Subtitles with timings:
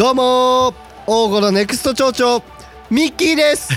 [0.00, 0.74] どうもー
[1.08, 2.42] 王語のネクスト町長
[2.88, 3.68] ミッキーです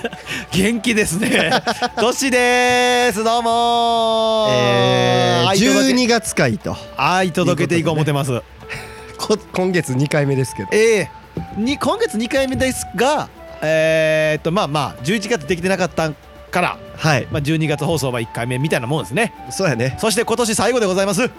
[0.50, 1.50] 元気ですね。
[2.00, 3.22] トシです。
[3.22, 4.52] どうもー。
[4.52, 8.40] えー、愛届け12月会と愛届けていこう思ってます。
[9.20, 11.10] こ今月2回目ですけどええ
[11.58, 13.28] に今月2回目ですが、
[13.60, 16.10] えー、っとまあまあ11月できてなかった
[16.50, 19.34] から、はいまあ12月放送は1回目みたいなもんですね。
[19.50, 21.30] そうやねそして今年最後でございます。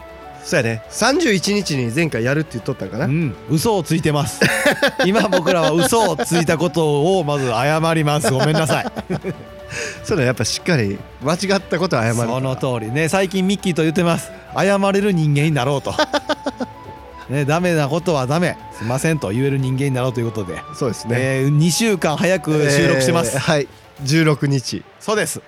[0.44, 0.84] そうやね。
[0.90, 4.42] 31日に前回やるって言っとったんかな、うん、嘘をついてます。
[5.06, 8.32] 今僕らは嘘をついたことをまず謝ります。
[8.32, 8.86] ごめんなさい。
[10.04, 13.10] そうだやっぱしっかり間違ったことは謝るその通りね。
[13.10, 14.32] 最近ミッキーと言ってます。
[14.56, 15.94] 謝れる人間になろうと。
[17.30, 18.58] ねダメなことはダメ。
[18.78, 23.68] すいませんと言える人間になろうということで、そうですね、えー、2週間早く収録してます、えーはい。
[24.04, 24.78] 16日。
[24.78, 25.42] いそうです。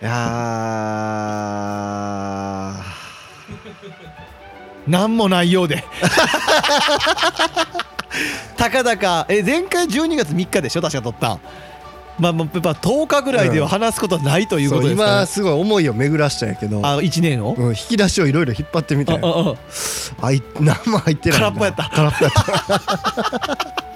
[0.00, 2.07] やー
[4.88, 5.84] 何もないようで。
[8.56, 10.82] たかだかえ前回12月3日でしょ？
[10.82, 11.34] 確か撮った。
[11.34, 11.40] ん
[12.18, 16.80] まあやっぱ10日ぐらいでは話すことはないということですから、今すごい思いを巡らしたんやけど。
[16.84, 19.54] あ1年を、うん、引き出しをいろいろ引っ張ってみたあああ
[20.26, 20.32] あ。
[20.32, 21.88] い何も入ってない空っぽやった。
[21.94, 23.78] 空っぽやった。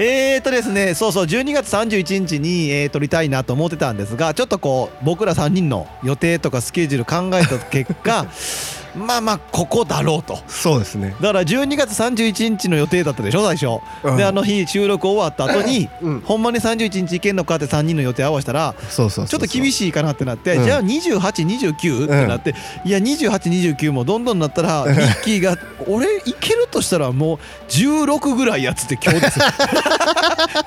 [0.00, 8.26] えーとですねそうそう12月31日に、えー撮りたいなと思ってたんですがちょっとこう僕ら3人の予定とかスケジュール考えた結果
[8.96, 10.38] まあまあここだろうと。
[10.48, 14.16] そうですね、だから12月31日の予定だったでしょ最初、うん。
[14.16, 20.64] であの日収録終わった後に、うん、ほんまに31日行けんのかって3人の予定合わせたらそうそうそうちょっと厳いしいかなってなって、うん。
[20.64, 22.54] じゃあ2829ってなって、
[22.84, 27.38] いや2829もどんどんなったらミッキーが「俺いけるとしたらもう
[27.70, 29.40] 16ぐらいや」っつって今日です。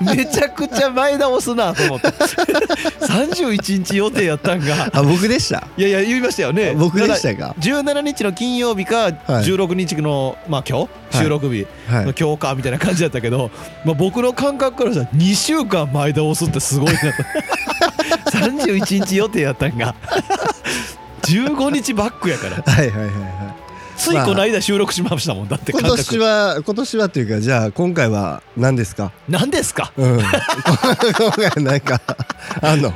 [0.00, 2.08] めちゃくちゃ前倒すなと思って。
[2.08, 4.90] 31日予定やったんが。
[4.92, 5.66] あ僕でした？
[5.76, 6.74] いやいや言いましたよね。
[6.76, 11.18] 僕でしたか？17日の金曜日か16日の、まあ今日？
[11.18, 11.66] 収録日？
[11.88, 12.06] はい。
[12.06, 13.50] の今日かみたいな感じだったけど、
[13.84, 17.06] まあ、僕の感覚からしたら2週間前倒すってすごいなと。
[18.38, 19.94] 31日予定やったんが。
[21.22, 22.62] 15日バックやから。
[22.62, 23.22] はいはいはいはい。
[23.96, 29.12] ついこの間収録しましたもんだって感今覚年は今年はというかじゃあ今回は何ですか？
[29.28, 29.92] 何ですか？
[29.96, 30.18] うん。
[30.18, 30.24] 今
[31.50, 32.00] 回なんか
[32.60, 32.92] あんの？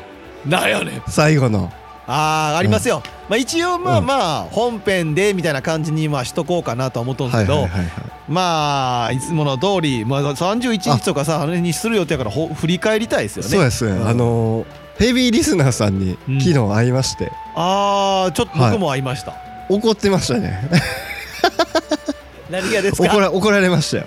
[0.47, 1.03] なんやねん。
[1.09, 1.73] 最後の
[2.09, 4.07] あーありますよ、まあ一応まあうん。
[4.07, 7.91] まあ本編でみたいな感じにまあしとこうかなとは思っとんですけど、はいはいはいはい。
[8.29, 11.47] まあいつもの通り、まあ、31日とかさあ。
[11.47, 13.49] れにする予定やからほ振り返りたいですよね。
[13.49, 13.85] そうです。
[13.87, 14.09] ねうん。
[14.09, 14.67] あのー
[14.99, 17.31] ヘビーリスナーさんにうん昨日会いまして。
[17.55, 19.35] ああちょっと僕も会いました、
[19.69, 20.71] 怒ってましたね。
[22.51, 23.09] 何がですか？
[23.09, 24.05] 怒ら怒られましたよ。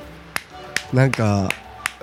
[0.93, 1.49] なんか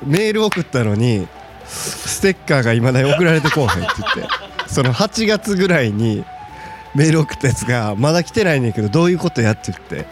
[0.05, 1.27] メール送ったのに
[1.67, 4.21] ステッカーがいまだに送られてこうへんって言って
[4.69, 6.25] その8月ぐらいに
[6.95, 10.07] メール送ったやつがまだ来てないねんけどどういうことやって言って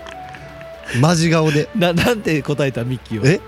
[1.01, 1.69] マジ顔で。
[1.75, 3.27] ななんて答えたミッキーは？
[3.29, 3.41] え？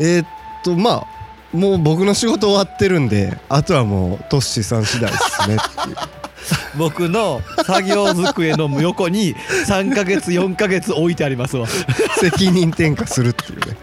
[0.00, 0.26] えーっ
[0.64, 1.06] とまあ
[1.52, 5.96] もう僕の仕事終わってるんであとはもうトッシーさん次第ですねっていう。
[6.78, 9.34] 僕の作業机の横に
[9.66, 11.66] 3ヶ月4ヶ月置いてありますわ。
[12.20, 13.76] 責任転嫁するっていうね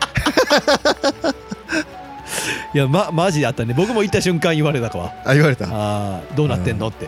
[2.76, 3.74] いやまマジであったね。
[3.74, 4.98] 僕も行った瞬間言われたか。
[4.98, 5.66] わあ言われた。
[5.66, 6.90] ああどうなってんの？
[6.90, 7.08] って。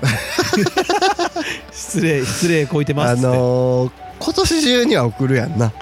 [1.74, 5.74] 失礼失礼こいてますあって、のー、今年中には送るやんな。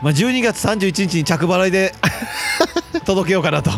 [0.00, 1.94] まあ、12月31日に着払いで
[3.04, 3.70] 届けようかなと。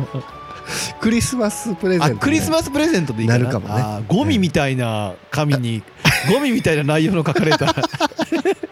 [1.00, 3.38] クリスマスプレゼント、ね、あクリスマスプレゼントでいいかな。
[3.40, 3.74] なるかもね。
[3.76, 5.82] あーゴミみたいな紙に
[6.32, 7.74] ゴミみたいな内容の書かれた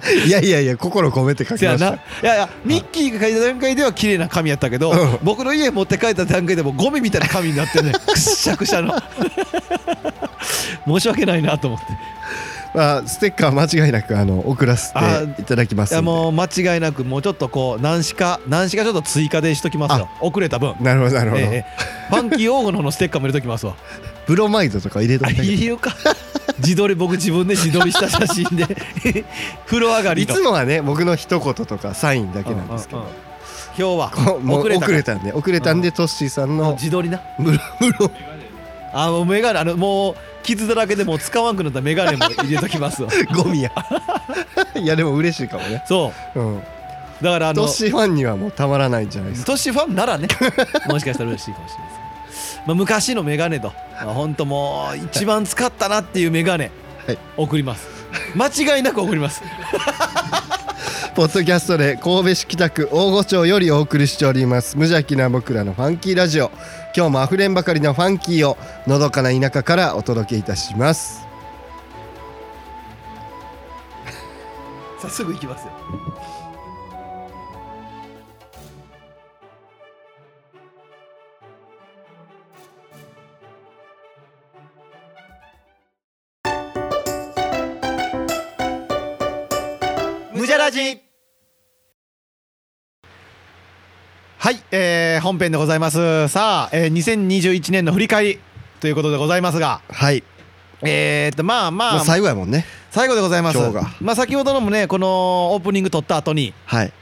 [0.26, 1.94] いやいやいや心込めて書きました。
[1.94, 5.18] いやいやミッキーが書いた段階では綺麗な紙やったけど、うん。
[5.22, 8.94] 僕の家持って帰った段階でもゴミみたいな紙になってね くっしゃくしゃの。
[10.86, 11.86] 申し訳ないなと思って。
[12.74, 14.98] まあステッカー間違いなくあの送らせて
[15.42, 20.08] いただきますいやもう間違いなくもうちょっとこう何しか何しかちょっと追加でしときますよ。
[20.20, 20.74] 遅れた分。
[20.80, 23.76] なるほどなるほど、ええファンキー王吾の方のステッカーも入れときますわ
[24.26, 25.94] ブロマイドとか入れとあいたけどいいよか。
[26.58, 28.66] 自撮り僕自分で自撮りした写真で。
[29.66, 30.32] 風呂上がりの。
[30.32, 33.16] いつもはね僕の一言とかサインだけなんですけど、うんうんうん。
[33.76, 34.40] 今日は。
[34.40, 37.20] もう遅れた遅れたんで遅れたんでトッシーさんの自撮りな。
[37.38, 38.10] ブロ ブロ。
[38.92, 39.58] あもうメガネ。
[39.58, 43.10] あのもう傷だらけでもう使わんくなったメガネも入れときますわ。
[43.34, 43.72] ゴミや。
[44.76, 45.82] いやでも嬉しいかもね。
[45.86, 46.40] そう。
[46.40, 46.62] うん。
[47.20, 49.46] だからあのトッシーファンにはもうたまらないんじゃないですか。
[49.48, 50.28] トッシーファンならね。
[50.88, 52.04] もしかしたら嬉しいかもしれないです
[52.66, 56.70] まあ、昔のメガネと、まあ、本当もう一番使ったなっていうメガネ
[57.06, 57.18] はい。
[57.36, 57.88] 送ります。
[58.34, 58.46] 間
[58.76, 59.42] 違いなく送ります。
[61.14, 66.50] ポッドキャストで神戸市北区大御町よりお送りしております無邪気な僕らのファンキーラジオ。
[66.96, 68.56] 今日もあふれんばかりのファンキーを
[68.86, 71.24] のどかな田舎からお届けいたします。
[74.98, 75.72] さあすぐ行きますよ
[90.74, 91.00] ジ。
[94.38, 96.28] はい、えー、本編でございます。
[96.28, 98.40] さあ、えー、2021年の振り返り
[98.80, 100.22] ということでございますがはい。
[100.82, 102.66] えー、とまあまあ最後やもんね。
[102.90, 103.58] 最後でございます。
[104.00, 106.92] まあ先ほどのもねこのオープニング撮った後にはい。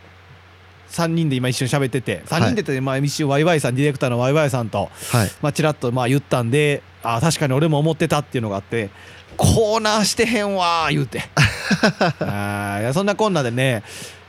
[0.90, 5.30] 3人で今一緒に喋ってて3人でってまあ一瞬ワイワイさんディレクターのワイワイさんとはい。
[5.40, 8.90] まあちらっとまあ言ったんであー確かに俺も思ってたっていうのがあって
[9.36, 11.24] コーナーしてへんわー言うて。
[12.20, 13.82] あーいやそんなこんなでね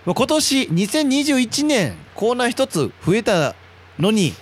[0.05, 3.55] まあ今年2021年コーナー一つ増えた
[3.99, 4.33] のに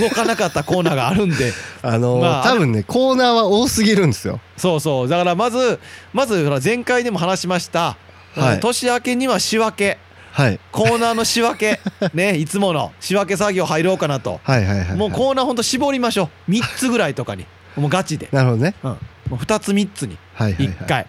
[0.00, 1.52] 動かなかったコーナーがあるんで。
[1.82, 4.40] あのーまあ多分ねコーナーは多すぎるんですよ。
[4.56, 5.08] そうそう。
[5.08, 5.80] だからまず
[6.12, 7.96] まず前回でも話しました、
[8.34, 8.60] はい。
[8.60, 9.98] 年明けには仕分け。
[10.32, 10.58] はい。
[10.72, 11.80] コーナーの仕分け。
[12.14, 12.92] ねいつもの。
[13.00, 14.40] 仕分け作業入ろうかなと。
[14.42, 14.96] はいはいはいはい。
[14.96, 16.50] もうコーナーほんと絞りましょう。
[16.50, 17.46] 3つぐらいとかに。
[17.76, 18.74] もうガチで、なるほどね。
[18.82, 20.18] うん、もう2つ3つに。
[20.34, 21.06] はいはい、はい、1回。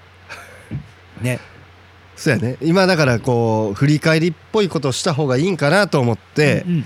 [1.21, 1.39] ね。
[2.15, 2.57] そうやね。
[2.61, 6.85] 今だからこう振り返りっぽいことをした方がいいんかなと思って、うんうん。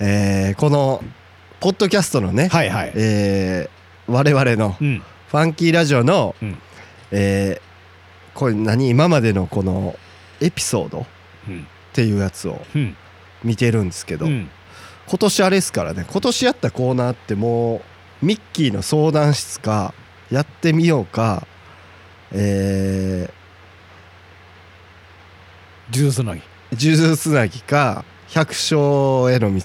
[0.00, 1.02] えーこの
[1.60, 2.92] ポッドキャストのね、はいはい。
[2.94, 5.02] えー我々のうん。
[5.30, 6.58] ファンキーラジオの、うん。
[7.12, 7.68] えー
[8.38, 9.96] これ何今までのこの
[10.40, 11.00] エピソード？
[11.00, 11.04] っ
[11.48, 11.66] うん。
[11.92, 12.96] ていうやつをうん。
[13.44, 14.48] 見てるんですけど、うん。
[15.08, 16.04] 今年あれですからね。
[16.08, 17.82] 今年やったコーナーっても
[18.22, 19.94] うミッキーの相談室か
[20.30, 21.46] やってみようか。
[22.32, 23.30] え
[25.90, 26.42] ジュースなぎ。
[26.74, 29.62] ー、数珠つなぎか百姓への道。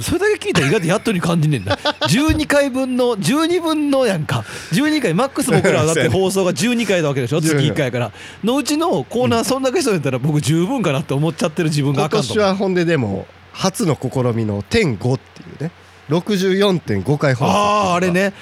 [0.00, 4.42] それだけ聞いたら意外とやっとに感じんねんな12回分の12分のやんか。
[4.72, 7.42] 12回マックス僕らはだって放送が12回なわけでしょ？
[7.42, 8.12] 月1回やから。
[8.42, 15.70] のうちのコーナーそんだけ人やったら僕十分かなって思っちゃってる自分が今あかんと思う年はほんででも初の試みの点5っていうね。
[16.08, 17.50] 64.5回放送。
[17.52, 17.56] あ
[17.92, 18.32] ああれね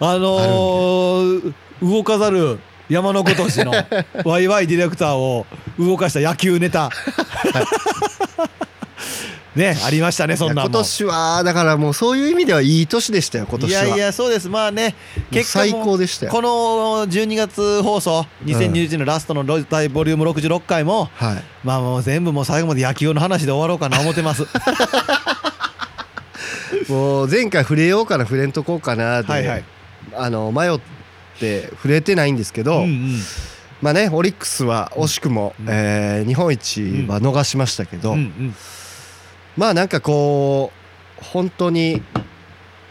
[0.00, 1.52] あのー、
[1.82, 3.72] 動かざる山のことしの
[4.24, 5.46] ワイワイディレクターを
[5.78, 6.90] 動かした野球ネタ。
[9.56, 13.84] ねありましたねそんな今年はだからもうそういう意味ではいい年でしたよ今年は。
[13.84, 14.48] いやいやそうです。
[14.48, 14.94] まあね
[15.32, 16.32] 結果最も高でしたよ。
[16.32, 21.42] この12月放送2021年のラストのロ大ボリューム66回もはい。
[21.64, 24.46] まあもう全部もう最後まで野球の話で終わろうかな思ってます。
[26.88, 29.64] もう前回触れようかな触れんとこうかなで、はいはい
[30.14, 30.78] あの迷っ
[31.38, 33.20] て触れてないんですけど、うんうん。
[33.80, 35.66] まあねオリックスは惜しくも、うん。
[35.68, 38.54] えー日本一は逃しましたけど、うんうん。
[39.56, 40.72] まあなんかこ
[41.20, 42.02] う本当に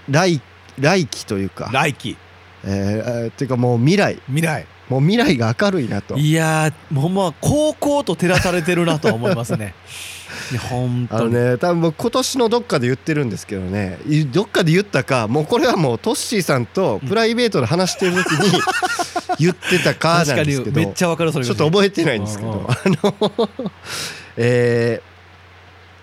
[0.09, 0.41] 来
[0.79, 2.17] 来期というか、来季
[2.63, 4.19] えーえーっていうかもう未来。
[4.27, 4.65] 未来。
[4.89, 6.15] もう未来が明るいなと。
[6.18, 9.73] いやーもうま高校と照らされてるなとは思いますね
[10.51, 13.99] いや本あのね多分僕今年のどっかで言ってるんですけどね。
[14.07, 18.61] いどっかで言ったかもうこれはもうトッシーさんとプライベートで話してる時に
[19.39, 20.79] 言ってたかなんですけど。
[20.79, 22.67] にめっちゃわかるそれちょっと覚えてないんですけど。
[22.67, 23.49] あの
[24.37, 25.17] えー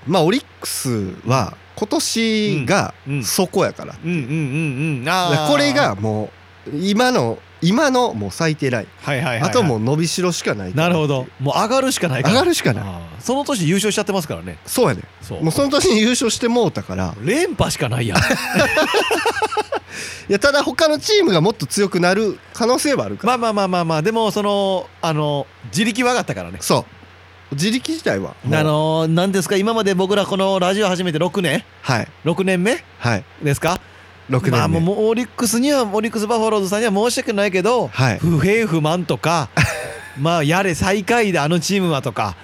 [0.06, 3.94] まあオリックスは今年がそこやから。
[3.94, 6.30] これがも
[6.66, 8.86] う今の今のもう最低ライン。
[9.02, 11.26] はいはいはい、はい、あともう伸びしろしかないなるほど。
[11.40, 12.34] もう上がるしかないから。
[12.34, 12.84] 上がるしかない。
[12.84, 13.22] あー。
[13.22, 14.58] その年優勝しちゃってますからね。
[14.66, 15.42] そうやねそう。
[15.42, 17.14] もうその年に優勝してもうたから。
[17.22, 18.18] 連覇しかないやん。
[20.28, 23.36] いやただ他のチームがもっと強くなる可能性はあるから。
[23.38, 24.02] まあまあまあまあまあ。
[24.02, 26.58] でもそのあの自力は上がったからね。
[26.60, 26.86] そ
[27.50, 27.54] う。
[27.54, 28.60] 自力自体はもう。
[28.60, 31.62] あの何ですか今まで僕らこのラジオ始めて6年？
[31.82, 32.08] はい。
[32.24, 32.82] 6年目？
[32.98, 33.24] はい。
[33.42, 33.80] ですか？
[34.30, 38.18] 6年目、まあもうオリックスにはオリックスバファローズさんには申し訳ないけど、はい。
[38.18, 39.48] 不平不満とか
[40.18, 42.36] まあやれ最下位であのチームはとか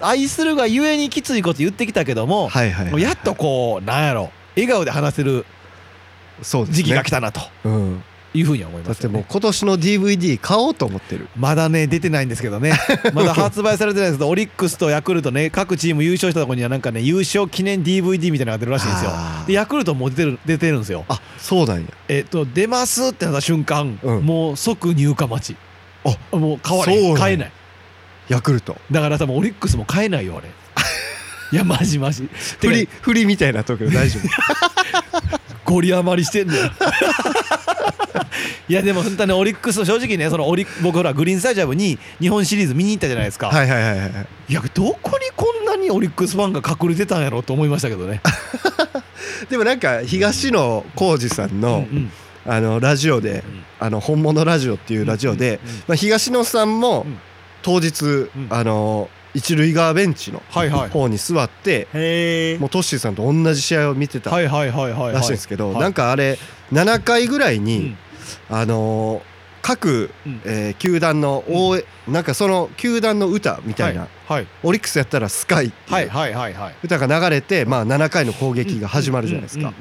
[0.00, 2.50] 愛するがゆえにきついこと言ってきたけども,、
[2.98, 5.44] やっとこうなんやろ笑顔で話せる
[6.70, 9.18] 時期が来たなと、うんいうふうには思いだますよね。
[9.18, 11.28] ってもう今年の DVD 買おうと思ってる。
[11.36, 12.72] まだね出てないんですけどね。
[13.12, 19.12] まだ発売されてないですけどオリックスとヤクルトね各チーム優勝したところにはなんかね優勝記念 DVD みたいなのが出るらしいんですよ。
[19.46, 21.04] でヤクルトも出てる出てるんですよ。
[21.08, 21.86] あそうなんや。
[22.08, 24.22] えっと出ますってなった瞬間、うん。
[24.22, 25.56] もう即入荷待ち。
[26.04, 27.52] あもう買われ買えない。
[28.28, 28.76] ヤクルト。
[28.90, 30.48] だから多分オリックスも買えないよあれ。
[31.52, 32.28] いやマジマジ
[32.60, 34.20] 振り振りみたいなとこ大丈
[35.66, 36.70] ゴリ余りしてんだよ
[38.68, 44.10] いやでも本当にオリックス正直ねそのオリ僕ほらグリーンスタジアムに日本シリーズ見に行ったじゃないですか、夫はいはいはいはい。
[44.48, 48.20] い、やどこにこんなにオリックスファンが隠れてたんやろと思いましたけどね。
[49.50, 51.86] でもなんか東野幸治さんの、
[52.46, 53.42] あのラジオで、ん
[53.78, 57.18] あの本物ラジオっていうラジオで、まあ、東野さんもうん。
[57.62, 58.46] 当日、うん。
[58.50, 60.42] あの一塁側ベンチの
[60.90, 61.86] 方に座って、
[62.60, 64.36] もうトッシーさんと同じ試合を見てたら
[65.22, 65.80] しいんですけど、はい。
[65.80, 66.38] なんかあれ
[66.72, 67.78] 7回ぐらいに、
[68.50, 68.56] うん。
[68.56, 70.40] あのー各、うん。
[70.44, 74.46] えー球団の応援、なんかその球団の歌みたいな、はい。
[74.62, 79.72] オリックスやったら「スカイ」ってはいいう歌が流れて、まあ、7回の攻撃が始まるじゃないですか。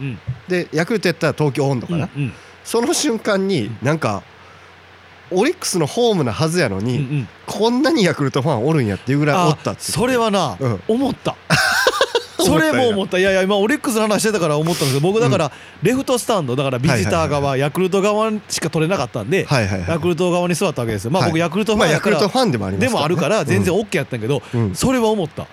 [0.48, 2.10] でヤクルトやったら東京温度かな、
[2.64, 4.24] その瞬間になんか
[5.32, 7.28] オリックスのホームなはずやのに、うんうん。
[7.46, 10.84] こんなにヤクルトファンおるんやっていうぐらいおあったってそれはな、うん。
[10.88, 11.36] 思った。
[12.44, 13.20] それも思った。
[13.20, 15.52] いやいや今オリックスの話してたから思ったんですけど僕だから
[15.84, 19.48] レフトスタンドだからビジター側ヤクルト側しか取れなかったんで
[19.88, 21.12] ヤクルト側に座ったわけですよ。
[21.12, 21.32] まあはい。
[21.32, 24.42] 僕ヤクルトファンやからクルトファンでもあるから全然 OK やったんやけど
[24.74, 25.46] それは思った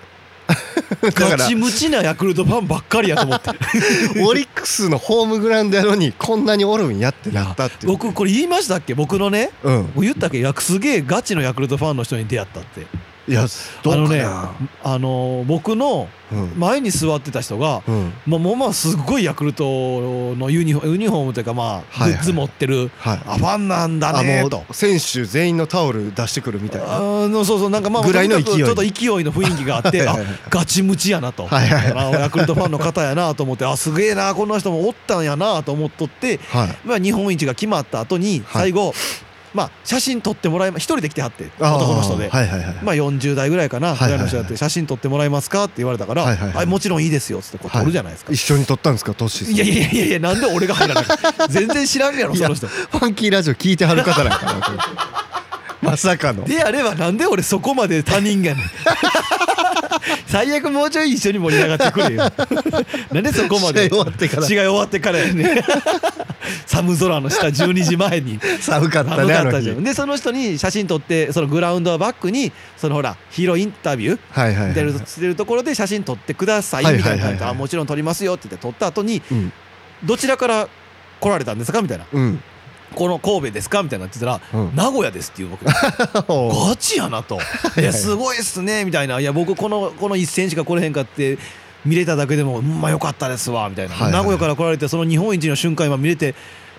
[1.13, 3.49] ガチムチなヤクルトファンばっかりやと思って。
[4.25, 8.93] オリックスのホームグラウンドやのにこんなにおるんやってなったって僕これ言いましたっけ？
[8.95, 9.91] 僕のねうん。
[9.93, 10.43] 僕言ったっけ？
[10.59, 12.87] すげえガチのヤクルトファンの人に出会ったって
[13.29, 16.59] いやあのねあの僕のうん。
[16.59, 18.13] 前に座ってた人がうん。
[18.27, 22.11] まあもうまあすっごいヤクルトのユニフォームユニフォームというかまあはいはい。
[22.13, 23.21] グッズ持ってるはい。
[23.25, 26.95] あファンなんだねとう選手全員のタオル出してくるみたいな。
[26.97, 28.43] あのそうそうなんかまあぐらいの勢い。
[28.57, 28.91] ちょっと勢い
[29.23, 31.47] の雰囲気があって あはいはいはいガチムチやなと。
[31.47, 31.93] はいはい。
[32.15, 36.77] あヤクルトファンの方やなと思ってあすげえなこの人もおったんやなと思っとってはい。
[36.85, 38.69] まあ日本一が決まった後にはい。
[38.69, 38.93] 最後
[39.53, 42.29] まあ写真撮ってもらいま一人で来てはって男の人で。
[42.29, 42.75] はいはいはい。
[42.83, 43.93] まあ40代ぐらいかな。
[43.93, 44.19] ぐはいはいはい。
[44.19, 45.63] らいの人やって写真撮ってもらえますか？
[45.63, 46.57] って言われたからはいはいはい。
[46.57, 48.31] はいもちろんいいですよっつってこう撮るじゃないですか。
[48.31, 49.55] 一緒に撮ったんですかトッシーさん。
[49.55, 51.05] いやいやいやいやなんで俺が入らない
[51.49, 52.67] 全然知らんやろその人。
[52.67, 54.59] ファンキーラジオ聞いてはる方なんかな
[55.81, 56.43] まさかの。
[56.43, 58.61] であればなんで俺そこまで他人やね。
[58.61, 58.65] ん
[60.27, 62.31] 最悪もうちょい一緒に盛り上がってくれよ。
[63.11, 64.47] なんでそこまで試合終わってから。
[64.47, 65.63] 試合終わってからやね
[66.67, 68.39] 寒空の下12時前に。
[68.61, 77.41] 寒かった寒ねでその人に写真撮ってそのグラウンドをバックにそのほらヒーローインタビュー出るしてるところで写真撮ってくださいはいみたいなはいはい。
[77.41, 79.51] はいあもちろん撮りますよって言って撮った後にうん。
[80.03, 80.67] どちらから
[81.19, 81.81] 来られたんですか？
[81.81, 82.05] みたいな。
[82.11, 82.41] うん。
[82.95, 83.83] この神戸ですか？
[83.83, 84.75] みたいなって言ったらうん。
[84.75, 87.39] 名古屋ですっていう僕 ガチやなと。
[87.77, 89.19] いやすごいっすねみたいな。
[89.19, 91.37] いや僕このこの一戦しか来れへんかって
[91.85, 96.35] 見れただけでもうんまあよかったですわみたいな、はいはい名古屋から来られてその日本一の瞬間今見れて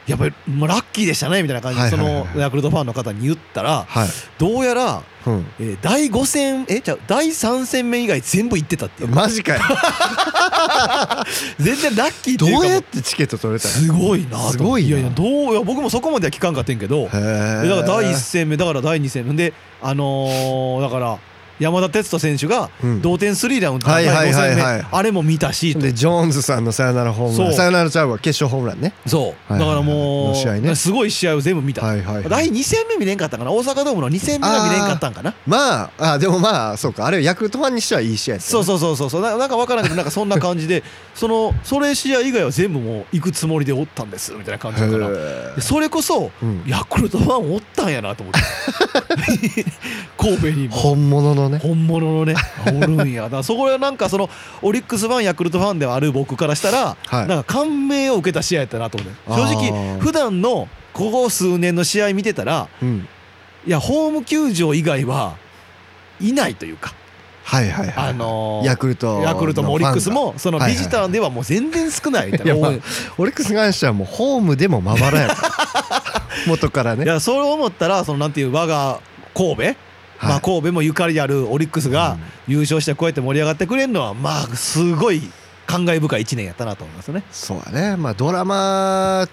[0.07, 5.47] やっぱり、まあ、ラッキーでしたねみたいな感じで、そのヤクルトファンの方に言ったらはいどうやら、うん。
[5.61, 9.09] えー第5戦えじゃあ第3戦目以外全部行ってたっていう。
[9.11, 9.61] マジかよ。
[11.59, 12.61] 全然ラッキーってどいうかも。
[12.61, 13.73] ううやってチケット取れたの？
[13.75, 14.38] すごいなと。
[14.52, 14.88] すごいな。
[14.88, 19.35] いやいやどういや僕もそこまでは聞かんかってんけどだから第1戦目だから第2戦目。
[19.35, 19.52] で
[19.83, 21.19] あのーだから
[21.61, 23.02] 山田哲人選手がうん。
[23.02, 23.88] 同点スリーラン打った。
[23.88, 25.81] 第はいはい5戦あれも見たしと。
[25.81, 27.55] でジョーンズさんのサヨナラホームラン。
[27.55, 28.95] サヨナラちゃうわ決勝ホームランね。
[29.07, 29.52] そう。
[29.52, 30.71] だからもの試合ね。
[30.71, 31.85] うすごい試合を全部見た。
[31.85, 32.29] はいはいはい。
[32.29, 33.52] 第2戦目見れんかったんかな？
[33.52, 35.35] 大阪ドームの2戦目が見れんかったんかな？
[35.47, 37.07] まああでもまあそうか。
[37.07, 39.23] あれヤクルトファンにしてはいい試合ですそううそうそうそうそう。
[39.23, 40.83] ななんか分からんけどなんかそんな感じで
[41.14, 45.09] そのそれ試合以外は全部もう行くつもりでおったんですみたいな感じだから。
[45.57, 46.62] でそれこそうん。
[46.67, 48.40] ヤクルトファンおったんやなと思って。
[50.17, 50.76] 神戸にも。
[50.76, 51.59] 本物のね。
[51.59, 52.35] 本物のね。
[52.37, 53.28] あ おるんや。
[53.28, 54.30] だそこはなんかその
[54.62, 57.26] オリックスファンヤクルトファンではある僕からしたら、はい。
[57.26, 63.09] なんか感銘を受けた試合やったなと思って正あ直ー普段のここ数年の試合見てたらうん。
[63.66, 65.35] いやホーム球場以外は
[66.21, 66.95] いないというか、
[67.45, 72.83] はいはいはいあのーヤクルトヤクルトもオリックスのもそのビジターではもう全然少ないみたいな、いやまあ応援
[73.19, 79.00] オリックスに関してはもうホームでもまばらやから元からねいやそう思ったらそのなんていう我が
[79.35, 79.62] 神戸、
[80.22, 85.22] まあ、神戸もゆかりあるオリックスが優勝してこうやって盛り上がってくれるのはまあすごい
[85.66, 87.22] 感慨深い1年やったなと思いますね。
[87.30, 87.96] そうやね。
[87.96, 89.28] まあドラマ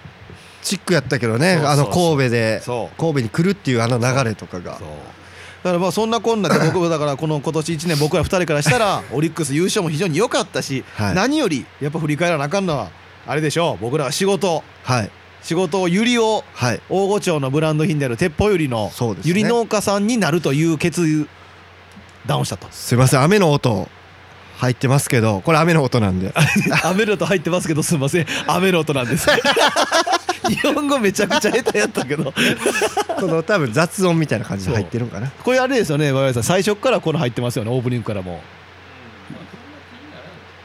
[0.62, 1.62] チックやったけどね。
[1.66, 2.62] あの神戸で
[2.98, 4.74] 神戸に来るっていうあの流れとかが。
[4.74, 11.16] だからまあそんなこんなで僕もだからこの今年1年僕ら2人からしたら オリックス優勝も非常に良かったし、はい。
[11.16, 12.90] 何よりやっぱ振り返らなあかんのは
[13.26, 13.84] あれでしょう。
[13.84, 14.64] 僕らは仕事。
[14.84, 15.12] はい
[15.48, 16.82] 仕事をユリをはい。
[16.90, 18.92] 大御町のブランド品である鉄砲ユリの
[19.24, 21.26] ユリ農家さんになるという決
[22.26, 22.68] 断をしたと。
[22.70, 23.22] すいません。
[23.22, 23.88] 雨の音
[24.58, 26.34] 入ってますけどこれ雨の音なんで。
[26.84, 28.26] 雨の音入ってますけどすいません。
[28.46, 29.26] 雨の音なんです。
[30.50, 32.34] 日本語めちゃくちゃ下手やったけど。
[33.18, 35.32] この多分雑音みたいな感じで入ってるんかな。
[35.46, 38.42] これあれですよねさん最初からこの入ってますよねオープニングからも。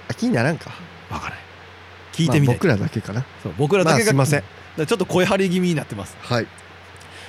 [0.09, 0.73] あ気にならんか。
[1.09, 1.39] わからない
[2.15, 3.25] 聞いてみて、まあ僕らだけかな。
[3.45, 6.17] そう僕らだけが、まあすいませんちょっと声張り気味になってます。
[6.21, 6.47] はい。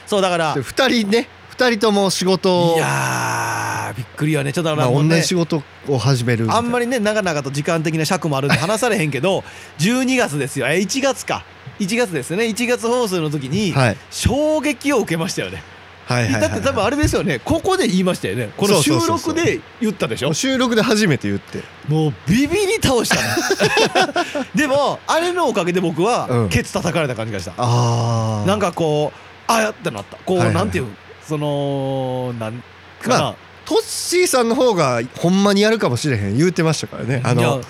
[0.05, 4.53] そうだからで2人ね2人とも仕事をいやーびっくりよね。
[4.53, 9.43] ちょっとあ、同らもうねじ仕事を始めるあんまりりね長々と時間的な尺もあるんで 話されへんけど
[9.79, 10.67] 12月ですよ。
[10.67, 11.45] え1月か。
[11.79, 12.45] 1月ですね。
[12.45, 13.97] 1月放送の時にはい。
[14.12, 15.73] 衝撃を受けましたよね、はい
[16.05, 17.39] はいはいだって多分あれですよね。
[17.39, 18.51] ここで言いましたよね。
[18.57, 19.36] この収そうそうそうそう。
[19.36, 21.63] 録で言ったでしょ収録で初めて言って。
[21.88, 26.50] もうビビり倒したの でもあれのおかげで僕うはん。
[26.50, 30.17] ケツ叩かれた感じがした、ああなんかこうあやってなった。
[30.17, 30.65] こう、はいはいはい。
[30.65, 30.88] なんていう
[31.27, 32.63] そのなん
[33.01, 37.22] かな、まトッシーさんの方がほんまにやるかもしれへん言うてましたからね。
[37.24, 37.62] あいやの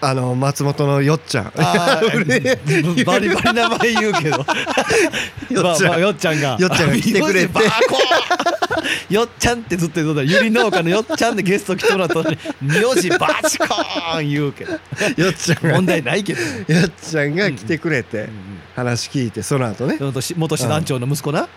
[0.00, 1.52] あの松本のよっちゃん。
[3.04, 4.38] バリバリ名前言うけど。
[5.50, 5.90] よっちゃん。
[5.90, 6.56] まあまあよっちゃんが。
[6.58, 7.60] よっちゃんが来てくれて。
[9.08, 14.72] よっちゃんってずっと言うとったゆり農家のよっちゃんでゲスト来てもらったのに名字バチコーン言うけど。
[14.72, 14.78] よ
[15.30, 15.74] っちゃんが。
[15.74, 16.40] 問題ないけど。
[16.40, 18.28] ねよっちゃんが来てくれて
[18.74, 19.98] 話聞いてその後ね。
[20.36, 21.48] 元師団長の息子な。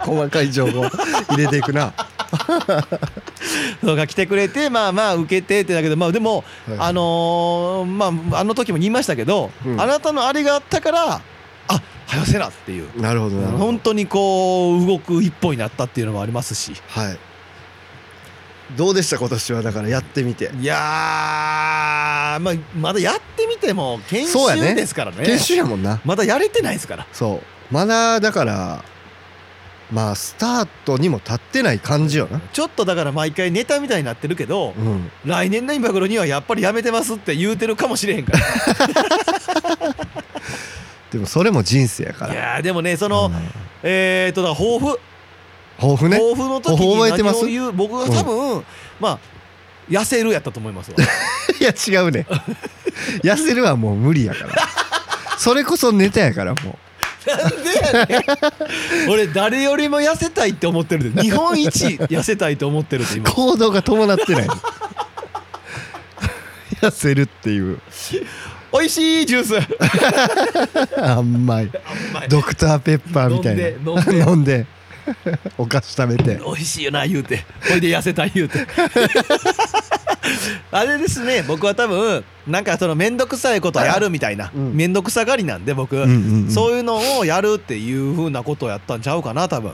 [0.00, 1.92] 細かい情報入れていくな。
[3.80, 6.78] そうが来てくれてまあまあ受けてってだけどまあでもはい。
[6.78, 9.80] あのーまああの時も言いましたけどうん。
[9.80, 11.22] あなたのあれがあったからあ
[12.06, 13.00] 早せなっていう。
[13.00, 16.74] なるほど本当にこう動く一歩になったっていうのもありますし。
[16.88, 17.18] はい。
[18.76, 20.50] どうでした今年はだからやってみて？
[20.60, 25.24] いやー、まあ、まだやってみても研修ですからね。
[25.24, 26.00] 研修やもんな。
[26.04, 27.06] まだやれてないですから。
[27.12, 27.72] そう。
[27.72, 28.84] まだだから
[29.92, 32.40] まあスタートにも立ってない感じよな。
[32.52, 35.10] ちょっとだから毎回ネタみたいになってるけど、うん。
[35.24, 38.40] 来年の今頃にはやっぱりやめてますって言うてるかもしれへんから。
[41.12, 42.32] でもそれも人生やから。
[42.34, 43.34] いやーでもねその、うん。
[43.84, 44.98] えー、と抱負。
[45.78, 46.16] 抱負ね。
[46.18, 47.44] 抱負の時に覚えてます？
[47.44, 47.72] 何を言う？
[47.72, 48.64] 僕は多分、
[48.98, 49.18] まあ
[49.88, 50.96] 痩せるやったと思いますわ。
[51.60, 52.26] いや違うね。
[53.22, 54.52] 痩せるはもう無理やから。
[55.38, 56.76] それこそネタやからも
[57.26, 57.56] なんで
[57.92, 58.18] やね
[59.06, 59.10] ん。
[59.10, 61.22] 俺誰よりも痩せたいって思ってるで。
[61.22, 63.30] 日本一痩せたいと思ってるでう今。
[63.30, 64.48] 行動が伴ってない。
[66.80, 67.80] 痩せるっていう。
[68.72, 71.00] 美味しいジュース。
[71.00, 71.70] 甘い。
[72.28, 73.68] ドクターペッパーみたいな。
[73.68, 74.58] 飲んで飲んで。
[74.58, 74.66] 飲んで。
[75.56, 76.40] お菓子食べて。
[76.44, 77.38] 美味しいよな言うて。
[77.66, 78.66] これで痩せたい言うて
[80.70, 84.74] あれですね僕は多分なんかその面倒くさいことをやるみたいなうん。
[84.74, 86.50] 面倒くさがりなんで僕、うんうんうん。
[86.50, 89.72] そういうのをやるっていうふうなことをやったんちゃうかな多分。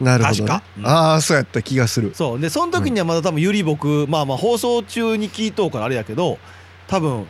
[0.00, 0.48] なるほど、ね。
[0.48, 0.86] 確か、うん。
[0.86, 2.12] ああそうやった気がする。
[2.14, 2.40] そう。
[2.40, 6.38] でその時にはまだ多分ゆり僕まあまあ放送中に聞いとうからあれやけど
[6.86, 7.26] 多分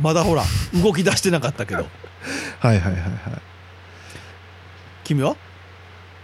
[0.00, 0.44] まだほら
[0.82, 1.86] 動き出してなかったけど。
[2.60, 3.10] はいはいはいはい。
[5.04, 5.36] 君は？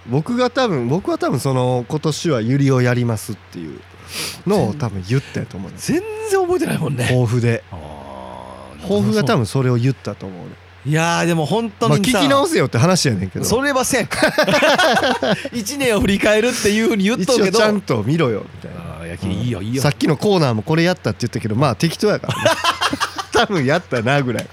[0.07, 3.81] 僕が多分僕は多分その今年はユリをやりますっていう
[4.47, 5.77] のを多分言ったやと思うね。
[5.79, 7.05] 全然覚えてないもんね。
[7.05, 7.63] 抱負で。
[7.71, 7.95] あー
[8.83, 10.55] 抱負が多分それを言ったと思うね。
[10.87, 13.45] いやーでも本当まあにさ、聞き直せよって話やねんけど。
[13.45, 14.09] それはせん。
[15.53, 18.85] 一年を振り返るっていうふうに言っと一応うけどちゃんと見ろよみたいな。
[19.33, 19.83] いよいいよ。
[19.83, 22.51] さっきのコーナーもこれやったって言ったけどまあ適当やからね。
[23.33, 24.47] 多分やったなぐらい。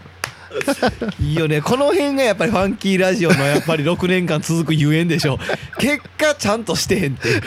[1.20, 1.62] いいよね。
[1.62, 5.40] この辺がやっぱりファンキーラジオのやっぱり6年間続くゆえんでしょ。
[5.80, 7.42] 結果ちゃんとしてへんって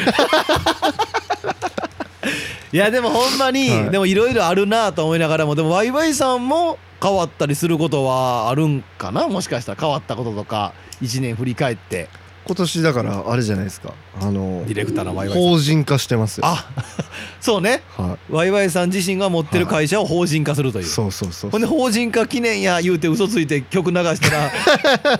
[2.75, 3.91] いやでもほんまに、はい。
[3.91, 9.29] でもいろいろあるなと思いながらもでもワイワイさんも変わったりすることはあるんかな？
[9.29, 12.09] もしかしたら変わったこととか1年振り返って
[12.47, 13.95] 今年だからあれじゃないですか。
[14.21, 16.47] あのディレクターのワイワイ法人化してますよ。
[16.47, 16.67] あ
[17.41, 17.83] そうね。
[17.97, 21.51] はワイワイさん自身が持ってる会社を法人化するという、いそうそうそう。
[21.51, 24.51] ほんで法人化記念や言うて嘘ついて曲流したら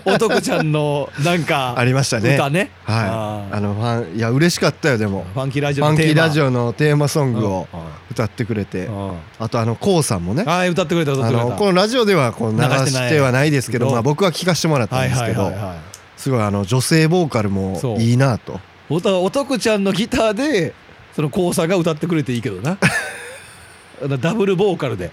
[0.05, 2.35] おとくちゃんのなんかありましたね。
[2.35, 2.71] 歌ね。
[2.85, 3.57] はい。
[3.57, 5.25] あのファンいや嬉しかったよでも。
[5.33, 8.87] ファンキーラジファンキオのテーマーラジオのテーマソングをうん歌ってくれて。
[8.87, 10.45] うんうんあとあの k o さんもね。
[10.45, 11.51] はい歌ってくれた歌っあてくれた。
[11.51, 15.43] のこのラジオではこう流流してはないですけどまあ僕は聞かせてもらったはいんですけど。
[15.45, 15.94] はいはいはい
[16.25, 18.59] すごいあの女性ボーカルもいいなと。
[18.89, 20.73] おとちゃんのギターで
[21.15, 22.79] そのコウさんが歌ってくれていいけどな。
[24.21, 25.11] ダブルボーカルで。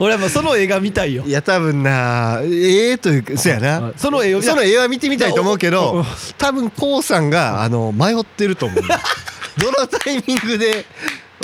[0.00, 1.22] 俺はもうその映画見たいよ。
[1.24, 3.92] いや多分なええというかそうやな。
[3.96, 6.04] その映画その絵は見てみたいと思うけど
[6.36, 8.82] 多分 k o さんがあの迷ってると思う。
[9.56, 10.84] どのタイミングで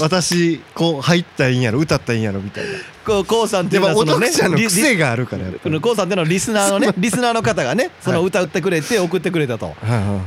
[0.02, 2.70] 私こう入ったらいいんやろ歌ったらいいんやろみたいな。
[3.04, 5.80] こうこうさんっていうのはそのねちゃんのリ癖があるからやっぱり。
[5.80, 9.74] こうさんっていうのはリスナーのねリスナーの方がねその歌ってくれて送ってくれたと。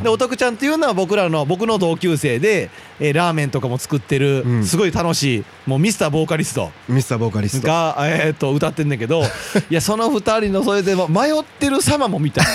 [0.01, 4.65] でおとくちゃんっていうのは僕らの僕の同級生で、えーラーメンとかも作ってる、うん。
[4.65, 6.71] すごい楽しいもうミスターボーカリスト。
[6.87, 7.67] ミスターボーカリスト。
[7.67, 9.23] が、えー、と歌ってんだけど
[9.69, 12.45] いやその二人のそれで迷ってる様も見たい。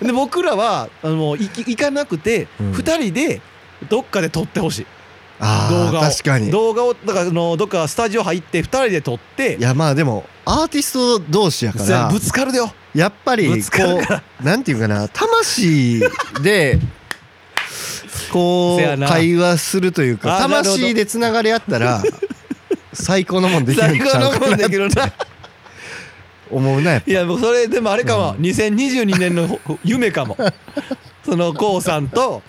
[0.04, 2.72] で僕らはあの行き行かなくてうん。
[2.72, 3.40] 二人で
[3.88, 4.86] どっかで撮ってほしい
[5.40, 6.02] 動画を。
[6.02, 6.50] 確かに。
[6.50, 9.56] 動画をだからあのどっかスタジオ入って二人で撮って。
[9.56, 12.08] いやまあでもアーティスト同士やから。
[12.08, 12.72] ぶつかるでよ。
[12.94, 13.54] やっぱりこ
[14.40, 16.00] うなんていうかな魂
[16.42, 16.78] で
[18.32, 22.02] こう会話するというか魂でつながり合ったら
[22.92, 25.12] 最高のもんできる最んちゃ高のもんうかなできるな。
[26.50, 30.36] 思ういやもうそれでもあれかも、2022年の夢かも。
[31.24, 32.42] そのこうさんと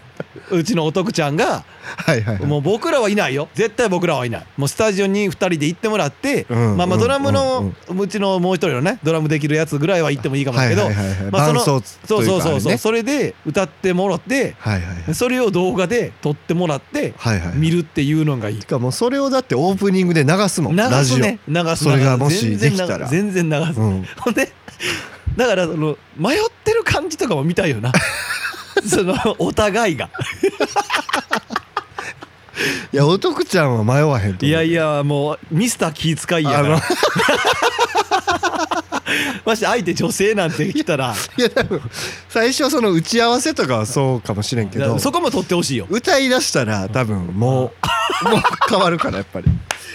[0.51, 1.63] うちのおとくちゃんが
[1.97, 2.45] はいはいはい。
[2.45, 3.47] もう僕らはいないよ。
[3.53, 4.45] 絶対僕らはいない。
[4.57, 11.31] もうスタジオに2人で行ってもらって、うんうんまあまあドラムうんのうちのもう一人のねドラムできるやつぐらいは行ってもいいかもだけどはいはいはいはい。
[11.31, 12.77] まあその伴奏そうそうそうそう。
[12.77, 15.15] それで歌ってもらってはいはいはい。
[15.15, 17.13] それを動画で撮ってもらって
[17.55, 18.61] 見るっていうのがいい。
[18.61, 21.39] しかもそれをだってオープニングで流すもん流すね。
[21.47, 23.07] 流すそれがもしできたら。
[23.07, 23.79] 全然流す。
[23.79, 24.05] うん。
[24.17, 24.51] ほんで
[25.37, 27.91] だからその迷ってる感じとかも見たいよな
[28.87, 30.09] そのお互いが。
[32.93, 36.75] いやおとくちゃんは迷わへんといやいやもうミスター気遣いやから。
[36.77, 36.81] あの。
[39.45, 41.13] まして相手女性なんて来たら。
[41.37, 41.81] いや多分
[42.29, 44.97] 最初その打ち合わせとかはそうかもしれんけど。
[44.99, 45.85] そこも取ってほしいよ。
[45.89, 47.73] 歌い出したら多分も
[48.23, 49.47] うもう変わるからやっぱり。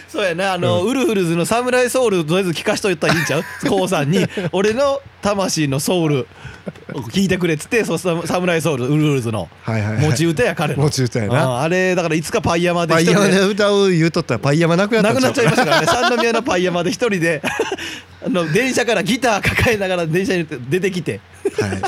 [0.09, 3.45] そうやなあの、ウルフルズの「サムライソウル」とりあえず聞かしといたらいいんちゃう？
[3.69, 6.27] こうさんに「俺の魂のソウル」
[7.13, 9.49] 聞いてくれっつってそうサムライソウルウルフルズの。
[9.67, 10.83] 持ち歌や彼の。
[10.83, 11.47] 持ち歌やな。
[11.47, 13.11] うんあれだからいつかパイ山でで。
[13.11, 15.87] 山で歌う言うとったらパイ山なくなったなくなっちゃいまししたからね。
[15.87, 17.43] 三宮のパイ山で一人で。
[18.25, 21.21] あの電車からギター抱えながら電車に出てきて。
[21.59, 21.83] はい。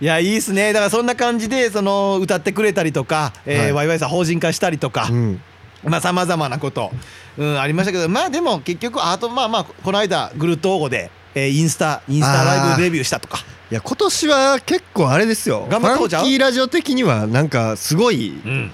[0.04, 0.72] いやいいっすね。
[0.72, 3.72] だからそんな感じでその歌ってくれたりとか、えーはい。
[3.72, 5.40] ワイワイさん法人化したりとか、うん。
[5.84, 6.90] まあさまざまなこと、
[7.38, 13.44] うん、ありましたけどまあでも結局あとまあまあこの間グルート応募で、えーインスタインスタライブデビューしたとか。
[13.70, 15.66] いや今年は結構あれですよ。
[15.68, 18.70] 頑張っファンキーラジオ的にはなんかすごいうん、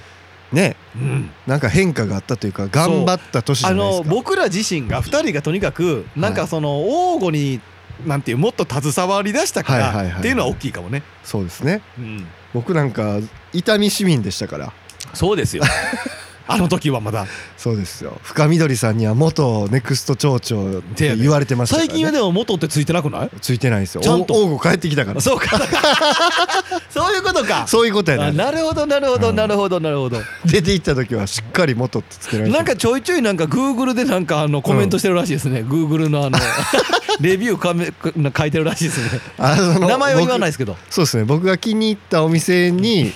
[0.53, 4.09] ねうん、なんか変化があったというか頑張った年じあゃないですか。
[4.09, 7.61] の僕ら自身が2人がとにかくなんかその王吾に
[8.07, 10.21] なんていうもっと携わりだしたかはいはい。
[10.21, 11.83] っていうのは大きいかもね、そうですね。
[11.99, 13.19] うん、僕なんか
[13.53, 14.73] 伊丹市民でしたから。
[15.15, 15.65] そうですよ
[16.47, 17.27] あの時はまだ。
[17.57, 18.19] そうですよ。
[18.23, 23.31] 深緑さんには元ネクスト町長って言われてましたから、ね、最近はでも元ってついてなくない？
[23.41, 24.01] ついてないですよ。
[24.01, 24.35] ちゃんと。
[24.35, 25.21] お王吾帰ってきたから。
[25.21, 25.59] そうか。
[26.91, 27.67] そういうことか。
[27.67, 29.37] そういうことやあねなるほどなるほどうん。
[29.37, 30.21] なるほどなるほど。
[30.45, 36.39] 出て行った時はしっかり元ってつけられてなんかちょいちょいなんかグーグルでなんかあのコメントしてるらしいですね、グーグルのあの
[37.21, 37.93] レビューかめ
[38.37, 39.21] 書いてるらしいですね。
[39.39, 40.77] あその名前は言わないで僕すけど。
[40.91, 41.25] そうですね。
[41.25, 43.13] 僕が気に入ったお店に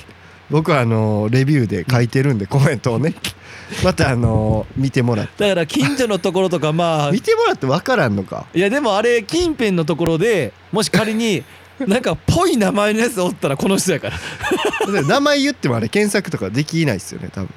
[0.50, 3.14] 僕はあのレビューで書いてるんでコメントをね。
[3.82, 5.48] またあの見てもらって。
[5.48, 8.46] だから近所のところとかまあ見てもらって分からんのか。
[8.54, 11.42] いやでもあれ近辺のところでもし仮に
[11.86, 14.92] なんかぽい名前のやつおったらこの人やから。
[14.92, 17.50] で 名前言ってもあれ検索とかできないですよね多分。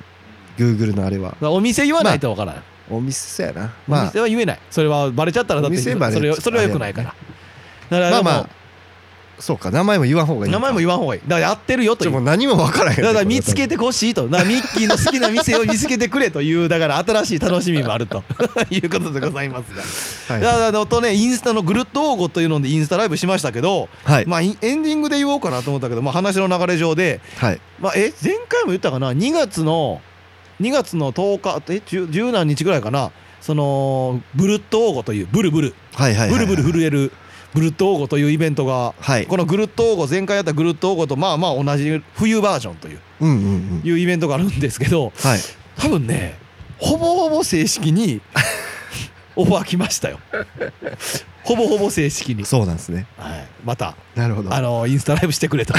[0.58, 1.36] Google のあれは。
[1.42, 3.72] お店言わないとわからない、お店やな。
[3.88, 4.06] おまあ。
[4.08, 4.60] 店は言えない。
[4.70, 7.16] それはバレちゃったらだってそれそれはよくないから。
[7.90, 8.59] だからまあまあ
[9.40, 11.22] そうか名前も言わん方がいい名前も言わわん方がいい。
[11.22, 12.12] だからやってるよという。
[12.12, 14.28] ちょもう何も分からへんだから見つけてほしいと。
[14.28, 18.24] だからミッキーの好きな店を見つけてくれというだから新しい楽しみもあると。
[18.70, 20.42] いうことでございますが、はい。
[20.42, 24.26] いやあのとねインスタのぐるっと王吾というのでインスタライブしましたけど、はい。
[24.26, 27.62] まあエンディングで言おうかなと思ったけど、まあ、話の流れ上で、はい。
[27.80, 30.02] まあ、え前回も言ったかな？2月の
[30.62, 33.12] 2月の10日え10 10何日ぐらいかな？
[33.42, 35.74] そのブルット王吾というブルブル。
[35.94, 36.38] はいはいはい。
[36.38, 37.12] ブルブル震える
[37.54, 39.26] ブルット王吾というイベントがはい。
[39.26, 43.82] このぐるっと王吾前回やったぐるっと王吾とまあまあ同じ冬バージョンといううんうんうん。
[43.84, 45.40] いうイベントがあるんですけどはい。
[45.78, 46.38] 多分ね
[46.78, 48.22] ほぼほぼ正式に
[49.36, 50.20] オファー来ましたよ。
[51.44, 53.08] ほぼほぼ正式に、そうなんですね。
[53.18, 54.54] はい、またなるほど。
[54.54, 55.78] あのインスタライブしてくれとっ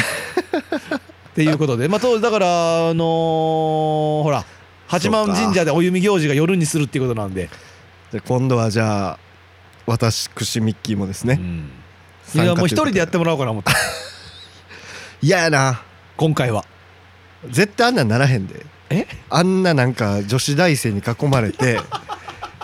[1.34, 1.86] ていうことで。
[1.88, 4.44] まあ当時だからあのーほら
[4.88, 7.48] 八幡神社でお弓行事が夜にするっていうことなんで、
[8.26, 9.18] 今度はじゃあ
[9.90, 11.38] 私ミッキーもですね。
[11.40, 11.70] うん。
[12.42, 13.72] いやもう一人でやってもらおうかな思って
[15.20, 15.82] 嫌やな。
[16.16, 16.64] 今回は。
[17.48, 18.64] 絶対あんなんならへんで。
[18.90, 19.06] え？
[19.28, 21.80] あんななんか女子大生に囲まれて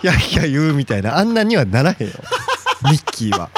[0.03, 1.19] ヒャッヒャ言うみたいな。
[1.19, 2.15] あんなにはならへんよ。
[2.85, 3.51] ミッキーは。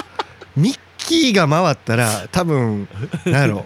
[0.56, 2.88] ミッキーが回ったら多分
[3.26, 3.64] なんやろ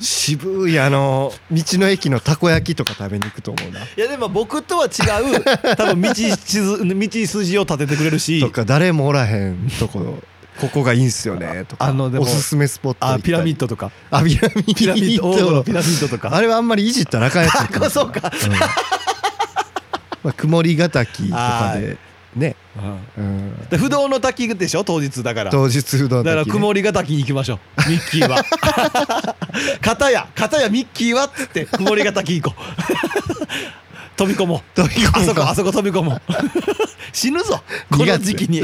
[0.00, 3.80] 渋いあの道の駅のたこ焼きとか食べに行くと思うな。
[3.80, 5.42] いやでも僕とは違う
[5.76, 8.40] 多分道筋道筋を立ててくれるし。
[8.40, 10.22] とか誰もおらへんとこ
[10.60, 11.86] ここがいいんすよねとか。
[11.86, 13.90] あのおすすめスポットあピラミッドドとか。
[14.10, 14.74] あピラミッド。
[14.74, 16.34] ピラミッドピラミッドとか。
[16.34, 18.32] あれはあんまりいじったらあかんやつそうか。
[18.44, 18.50] うん。
[18.50, 21.96] まあ、曇りヶ滝とかで
[22.36, 22.56] ね、
[23.16, 24.84] うん、で不動の滝でしょ？
[24.84, 25.50] 当日だから。
[25.50, 27.58] 当日うどんだから滝、ね、曇りヶ滝に行きましょう。
[27.90, 28.44] ミッキーは。
[29.80, 32.62] 片や片やミッキーはっつって曇りヶ滝行こう。
[34.16, 34.60] 飛び込もう。
[34.74, 36.20] 飛び込もうあそこあそこ飛び込もう。
[37.12, 38.62] 死ぬぞこの時期に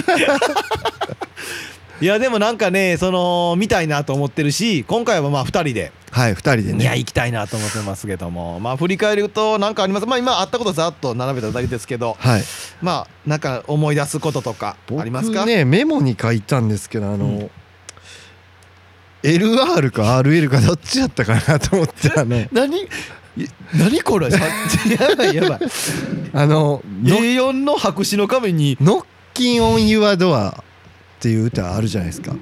[2.01, 5.93] いやでもなんかねその見たいなと思ってるし今回はまあ2人で。
[6.11, 6.83] はい二人でね。
[6.85, 8.61] いや行きたいなと思ってますけども。
[8.61, 10.07] まあ振り返ると何かあります。
[10.07, 12.17] まあ今あったことざっと並べただけですけど。
[12.19, 12.43] はい。
[12.83, 15.41] まあなんか思い出すこととかありますか？
[15.41, 17.51] 僕ねメモに書いたんですけどあの、うん。
[19.23, 22.47] LR か RL かどっちやったかなと思って あの。
[22.53, 22.77] 何？
[22.83, 22.89] い
[23.77, 24.31] 何これ？
[24.31, 25.61] さ やばいやばい。
[26.33, 28.77] あのノ A4 の白紙の紙に。
[28.81, 30.63] ノッキンオンユアドア
[31.25, 32.37] っていう歌あるじゃないですか。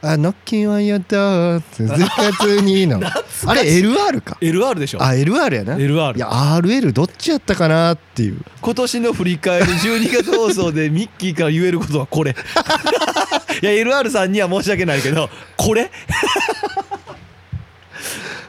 [0.00, 1.98] あ、ノッキンオンユアドア続か
[2.46, 3.02] ずにの。
[3.46, 4.38] あれ LR か。
[4.40, 5.74] LR でしょあ、LR やな。
[5.76, 8.40] い LR や、RL どっちやったかなっていう。
[8.62, 12.30] 今年の振り返り 12月放送でミッキーから言えることはこれ
[13.60, 15.90] いや LR さんには申し訳ないけどこれ？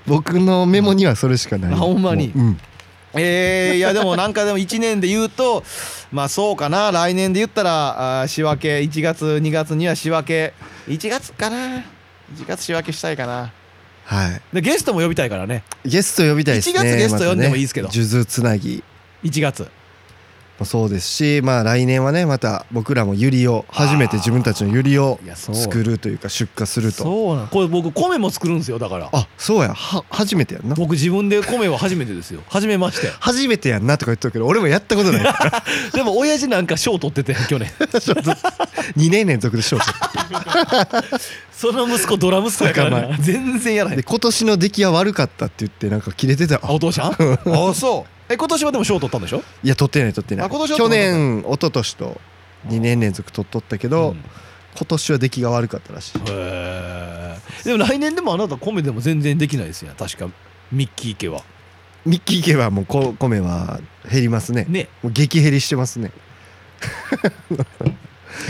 [0.08, 1.74] 僕のメモにはそれしかない。
[1.74, 2.58] あほんまにもううん。
[3.16, 5.64] えー、いやでもなんかでも1年で言うと
[6.12, 6.92] まあそうかな。
[6.92, 8.80] 来年で言ったらあー仕分け。
[8.80, 10.54] 1月2月には仕分け。
[10.88, 11.84] 1月かな。
[12.36, 13.52] 1月仕分けしたいかな。
[14.06, 14.42] はい。
[14.54, 15.64] でゲストも呼びたいからね。
[15.86, 16.80] ゲスト呼びたいですね。
[16.80, 17.90] 1月ゲスト呼んでもいいですけど。
[17.90, 18.84] 数珠つなぎ。
[19.24, 19.64] 1月。
[19.64, 19.68] も
[20.66, 25.20] そうですし、まあ来年はね、また僕らもユリを、初めて自分たちのユリを
[25.54, 27.04] 作るというか出荷すると。
[27.04, 27.48] そうなん。
[27.48, 29.10] これ僕米も作るんですよだから。
[29.12, 29.74] あ、そうや。
[29.74, 30.76] は、初めてやんな。
[30.76, 32.42] 僕自分で米は初めてですよ。
[32.50, 33.12] 初めまして。
[33.20, 35.24] 初めてやんなとか言っとるけど俺もやったことない。
[35.24, 37.70] か らでも親父なんか賞取ってて去年。
[38.98, 39.90] 2年連続で勝負
[41.52, 43.98] その息子ドラ息子やから全然やらへん。
[43.98, 46.60] で今年の出来は悪かったって言ってなんか切れてた。
[46.64, 47.12] あお父さん。
[47.12, 49.44] あそうえ今年はでも賞取ったんでしょ？
[49.64, 50.46] いや取ってない取ってない。
[50.46, 52.22] あ今年は去年一昨年と
[52.68, 54.24] 2年連続取っとったけど、うん。
[54.78, 56.20] 今年は出来が悪かったらしい。
[56.20, 60.30] へえでも来年でもあなた米でも全然できないですよ確か
[60.72, 61.42] ミッキー家は。
[62.06, 64.66] ミッキー家はもうこ米は減りますね。
[64.70, 64.88] ね。
[65.02, 66.12] もう激減りしてますね。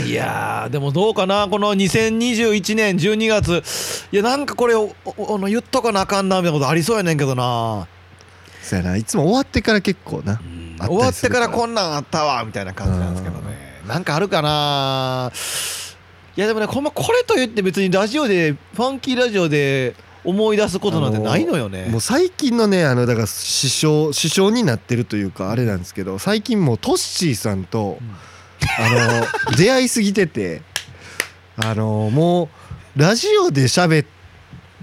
[0.06, 1.48] いやーでもどうかな？
[1.50, 3.62] この2021年12月。
[4.12, 7.88] いやなんかこれおおあの言っとかなあかんなみたいなことありそうやねんけどな
[8.62, 8.96] そうやな。
[8.96, 10.40] いつも終わってから結構な
[10.86, 13.82] 終わってからこんなんあったわみたいな感じなんですけどね。
[13.86, 15.32] なんかあるかな。
[16.36, 19.94] いやでもねほんまこれと言って別にラジオでファンキーラジオで
[20.24, 21.86] 思い出すことなんてないのよね。
[21.86, 27.98] もう最近のねあのだから師匠師匠になってるというかあれなんですけど最近もうトッシーさんと、
[28.78, 28.88] あ
[29.50, 30.62] の 出会いすぎてて
[31.56, 32.48] あのも
[32.96, 34.04] うラジオで喋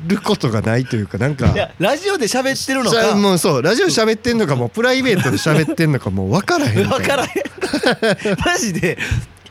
[0.05, 3.15] ることがないというかなんかいやラジオで喋ってるのか。
[3.15, 7.43] もうそうラジオで喋ってんのかもうプライベートで喋ってんのかもう分からへん分 からへん。
[8.45, 8.97] マジで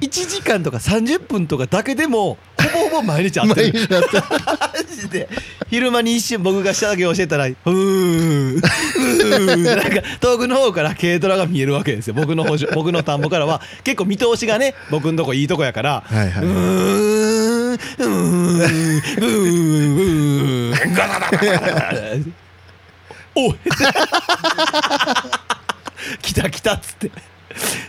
[0.01, 2.39] 1時間とか30分とかだけでも
[2.73, 3.89] ほぼほぼ毎日会ってる。
[3.91, 5.29] マジで。
[5.69, 9.89] 昼間に一瞬僕が下だけ教えたら「うーんうーん」なんか
[10.21, 17.36] 遠くの方から軽トラが見えるわけですよ僕の方僕の田んぼからは結構見通しがね僕のとこいいとこやから「はいはいうー
[17.77, 22.35] んうーんうーんう
[23.35, 23.57] おい
[26.23, 27.11] 来た来たっつって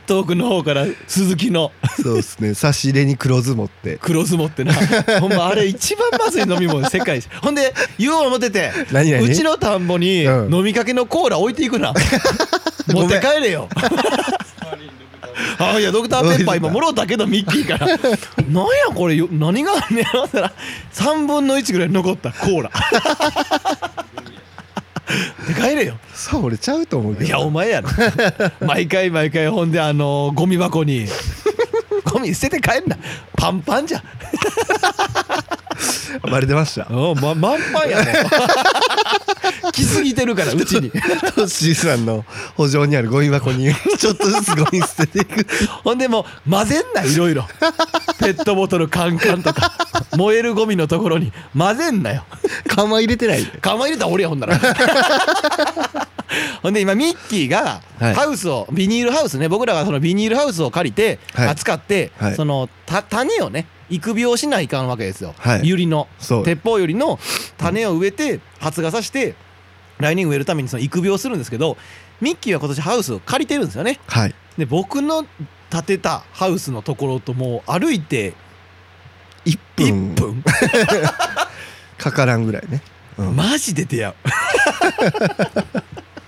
[0.05, 1.71] 遠くの方から鈴木の
[2.01, 4.73] そうですね差し入れに黒酢持って黒酢持ってな
[5.19, 11.93] ほんまあれ一番まずい飲み物世界ほんで言おう思ってて何々うちの田んぼに飲みかけのコーラ置いていくな
[12.87, 13.67] 持って帰れよ
[15.59, 17.87] あいやドクターペッパー今もろうたけどミッキーから。
[17.95, 18.05] なんや
[18.93, 20.09] これよ何があんねや？
[20.13, 20.51] ろったら
[20.93, 22.71] 3分の1ぐらい残ったコーラ。
[25.47, 25.97] で帰れよ。
[26.13, 27.25] そう俺ちゃうと思うけど。
[27.27, 27.89] いやお前やろ。
[28.59, 31.07] 毎回毎回ほんであのゴミ箱に。
[32.03, 32.97] ゴミ捨てて帰んな。
[33.37, 33.99] パンパンじゃ。
[33.99, 34.01] ん
[36.29, 36.87] バレてました。
[36.89, 38.13] おま満パンやね。
[39.71, 40.91] 来すぎてるからうちに。
[40.91, 45.45] トッシーさんの補助にあるゴミ箱に ちょっとずつゴミ捨てていく。
[45.83, 47.47] ほんでもう混ぜんないろいろ。
[48.19, 49.71] ペットボトルカンカンとか
[50.15, 52.23] 燃えるゴミのところに混ぜんなよ。
[52.67, 53.43] 釜入れてない。
[53.45, 54.59] で釜入れたら俺やほんなら。
[56.61, 58.13] ほんで今ミッキーがはい。
[58.13, 59.47] ハウスをビニールハウスね。
[59.47, 61.47] 僕らがそのビニールハウスを借りてはい。
[61.49, 62.35] 扱ってはい。
[62.35, 65.67] そのた種をね育苗しないかんわけですよ、はい。
[65.67, 66.07] ユリの
[66.43, 67.19] 鉄砲ユリの
[67.57, 69.35] 種を植えて発芽させて
[69.99, 71.77] 来年植えるためにその育苗するんですけど
[72.21, 73.99] ミッキーは今年ハウスを借りてるんですよね。
[74.07, 74.35] はい。
[74.57, 75.25] で僕の
[75.69, 78.33] 建てたハウスのところともう歩いて
[79.45, 80.43] 1 1分分？
[81.97, 82.81] かからんぐらいね、
[83.17, 83.35] うん。
[83.35, 84.15] マジで出会う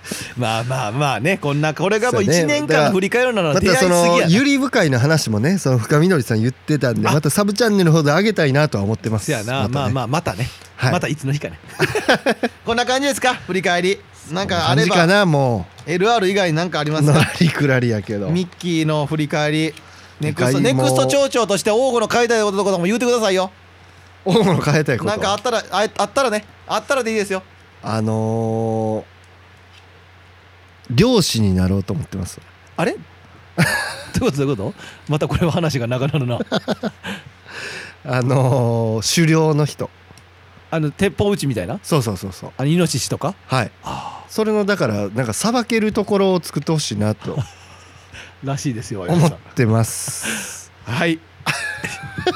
[0.36, 2.42] まあまあまあねこんなこれがもうそうね。
[2.42, 7.12] 1年間振り返るなら出会いまたそのゆり深いの話もねその深みのりさん言ってたんであ。
[7.12, 9.26] またサブチャンネルほど上げたいなとは思ってます。
[9.26, 10.92] せやな、まあまあまたね、はい。
[10.92, 11.58] またいつの日かね。
[12.64, 13.34] こんな感じですか？
[13.46, 13.98] 振り返り。
[14.32, 14.94] なんかあ感れば。
[14.94, 17.12] じかなも LR 以外に何かありうますか？
[17.12, 18.28] のらりくらりやけど。
[18.30, 19.74] ミッキーの振り返り。
[20.20, 23.50] ネクストネクスト町長として王吾の変えたいこととかも言うてくださいよ。
[24.24, 25.10] 大物変えたいこと？
[25.10, 26.44] なんかあったらああったらね。
[26.66, 27.42] あったらでいいですよ。
[27.82, 29.04] あのー、
[30.90, 32.40] 漁師になろうと思ってます。
[32.76, 32.96] あれ？
[34.18, 34.36] どういうこと？
[34.36, 34.74] どういうこと
[35.08, 36.38] またこれは話が長なるな。
[38.04, 39.90] あのー、狩猟の人。
[40.72, 41.80] あの鉄砲撃ちみたいな？
[41.82, 42.52] そうそうそうそう。
[42.56, 43.34] あのイノシシとか？
[43.46, 43.70] はい。
[43.82, 47.36] あそれのだからなんかさばけるところを作ってほしいなと。
[47.38, 47.44] あ
[48.44, 50.70] らしいですよ思ってます。
[50.84, 51.18] はい。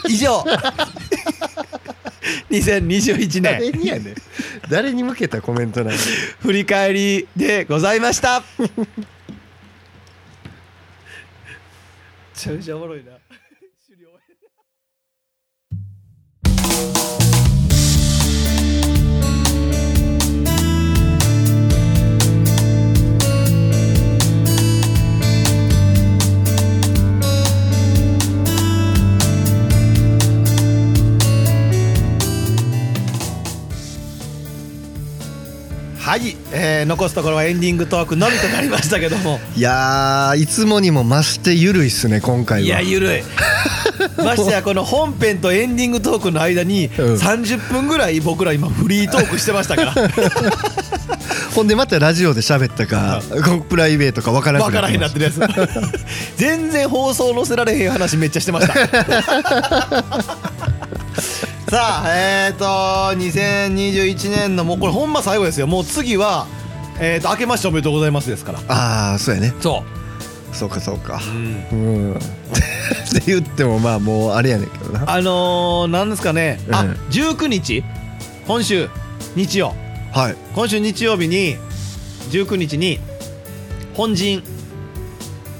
[0.08, 0.44] 以上
[2.50, 4.14] 2021誰年にやねん。
[4.70, 5.98] 誰に向けたコメントなんで
[6.40, 8.42] 振り返りでございました。
[8.58, 8.68] め
[12.34, 13.12] ちゃめちゃおもろいな
[36.04, 39.40] はい、えー残すところはエンディングトークのみとなりましたけども。
[39.56, 42.66] いやーいつもにも増してゆるいっすね今回は。
[42.66, 43.22] いやゆるい。
[44.22, 47.14] ましてやこの本編とエンディングトークの間にうん。
[47.14, 49.94] 30分ぐらい僕ら今フリートークしてましたから。
[51.54, 55.80] ほんでまたラジオで喋ったかこうプライベートか分からな分からへんなくなっっててるやつ。
[56.36, 58.74] 全然放送載せられへん話めっちゃしてました
[61.74, 62.64] さあえっ、ー、と
[63.18, 65.66] 2021年のもうこれほんま最後ですよ。
[65.66, 66.46] もう次は
[67.00, 68.60] えー、と明けましておめでとうございますですから。
[68.68, 69.52] ああそうやね。
[69.60, 69.82] そ
[70.52, 71.20] そうかそうか。
[71.26, 72.14] う、うん、うん。
[72.14, 72.18] っ
[73.12, 75.02] て言ってもまあもうあれやねんけどな。
[75.10, 76.90] あのー、なんですかね、あうん。
[77.10, 77.82] 19日。
[78.46, 78.88] 今週
[79.34, 79.74] 日曜。
[80.12, 80.36] はい。
[80.54, 81.56] 今週日曜日に
[82.30, 83.00] 19日に
[83.94, 84.44] 本陣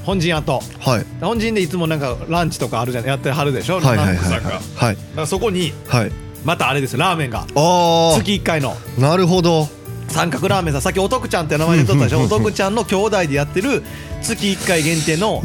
[0.04, 1.06] 本陣跡はい。
[1.20, 3.04] 本陣でいつもなんかランチとかあるじゃん。
[3.06, 3.80] やってはるでしょ？
[3.80, 4.40] はいはいさんが。
[4.40, 6.12] だかはいらそこにはい。
[6.44, 7.00] またあれですよ。
[7.00, 7.40] ラーメンが。
[7.40, 8.72] あ月1回の。
[8.72, 9.66] あなるほど。
[10.08, 10.78] 三角ラーメンさ。
[10.80, 12.20] んさっきおとくちゃんって名前でとったでしょ？
[12.20, 13.82] おとくちゃんの兄弟でやってる
[14.22, 15.40] 月1回限定の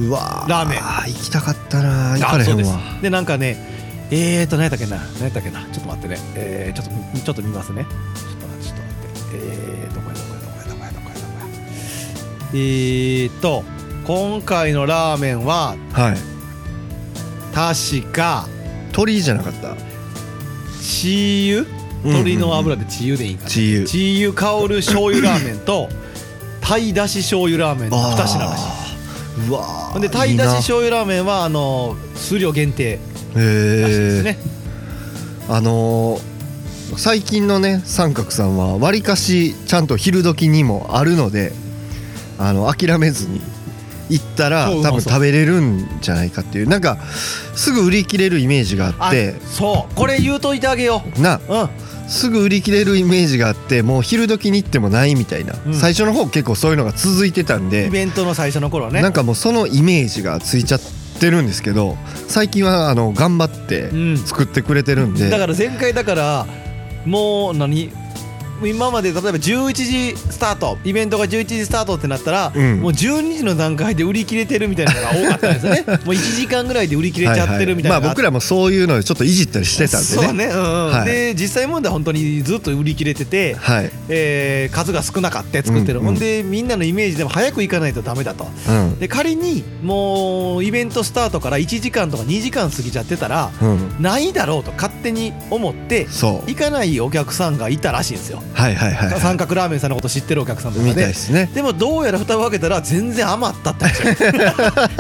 [0.48, 0.80] ラーメン。
[0.82, 2.70] あ行きたかったな行かれへんです。
[2.70, 3.58] わでなんかね
[4.12, 4.98] えーと何やったっけな？
[4.98, 5.62] 何やったっけな？
[5.72, 6.18] ちょっと待ってね。
[6.36, 7.86] えー、ちょっとちょっと見ますね。
[7.86, 9.38] ちょっと待ってちょっと待って。
[9.38, 11.48] えーどこやどこやどこやどこやどこやどこや。
[12.54, 13.64] えーと
[14.10, 16.18] 今回のラーメンははい。
[17.54, 18.48] 確か
[18.92, 19.76] 鳥じゃなかった？
[20.82, 21.70] チー油
[22.04, 23.50] 鶏の油でチー油でいいかな。
[23.52, 25.90] チー油チー油香る醤油ラーメンと
[26.60, 27.92] 鯛だし醤油ラーメン。
[27.92, 28.62] の2品らし。
[29.46, 29.92] いうわー。
[29.92, 32.94] ほんで鯛だし醤油ラーメンはあの数量限定。
[32.94, 34.40] いいならしいですね、
[35.48, 36.22] あのー
[36.98, 41.52] 最近のね三角さんはわりかしちゃんと昼時にもあるので
[42.40, 43.40] あの諦めずに
[44.10, 46.68] 行ったら多分食べれるんじゃないかっていう。
[46.68, 46.98] なんか
[47.56, 49.36] すぐ売り切れるイメージがあって。
[49.46, 49.96] そう。
[49.96, 51.70] これ言うといてあげよなううん。
[52.10, 55.74] すぐ売り切れるイメージがあってもう昼時に行ってもないみたいな、うん。
[55.76, 59.02] 最初の方結構そういうのが続いてたんイで、ベントの最初の頃ね。
[59.02, 60.82] なんかもうそのイメージがついちゃっ
[61.20, 64.18] てるんですけど最近はあの頑張ってうん。
[64.18, 66.48] 作ってくれてるんで、だから前回だから
[67.06, 67.92] もう何？
[68.68, 72.82] 今まで例えば11時スタートイベントが11時スタートってなったら、うん。
[72.82, 75.84] もう12時の段階で売り切れてるみたいなのが多かったんですよね。
[75.88, 78.22] もう1時間ぐらいで売り切れちゃってるみたいなのがあって。
[78.22, 80.24] まあ僕らもそういうのでちょっといじったりしてたんでね。
[80.24, 80.92] そうね、うんうん。
[80.92, 81.06] はい。
[81.06, 86.08] で実際問題は本当にずっと売り切れてて、はい、えー数が少なかった作ってる、うん。
[86.08, 88.48] うんほんでみんなのイメージでも早く行かないとダメだと。
[88.68, 89.00] うん。
[89.00, 101.50] で仮にもうイベントスタートから1時間とか2時間過ぎちゃってたらうん、ないだろうと勝手に思って行かないお客さんがいたらしいんですよはいはいはい、は三角ラーメンさんのこと知ってるお客さんとい、かでですね。
[101.54, 103.86] でもどうやら蓋を開けたら全然余ったって。
[103.86, 104.14] 話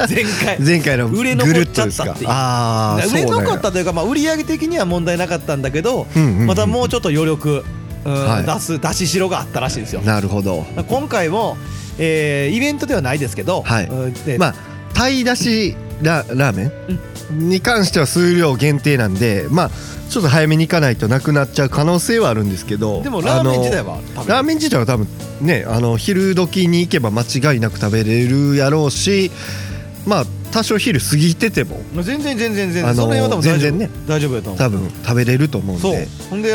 [0.16, 0.62] 前回。
[0.62, 2.30] 前回の売れ残っちゃったっていう。
[2.30, 6.40] ああ売れ残ったた、というか、まあ、売り上げ的には問題なかったんだけど、うんうん。
[6.40, 7.64] うんまたもうちょっと余力、
[8.06, 8.44] うんはい。
[8.44, 10.02] 出す出ししろがあったらしいんですよ。
[10.02, 10.66] なるほど。
[10.88, 11.58] 今回も、
[11.98, 13.90] えーイベントではないですけど、はい。
[14.38, 14.56] まあ
[14.94, 16.72] 鯛だしララーメン？
[17.32, 19.72] に関しては数量限定なんでまあ
[20.10, 25.08] ちょっと早めに行かないとなくなっちゃう可能性はあるんですけどでもラーメン自体あはラーメン自体は多分
[25.42, 29.32] ねあの昼時に行けば間違いなく食べれるやろうし
[30.06, 34.58] まあ多少昼過ぎてても全然全然全然、あの全然ね大丈夫やと思う。
[34.58, 35.92] 多分食べれると思うんそう。
[35.92, 36.54] でほんでえ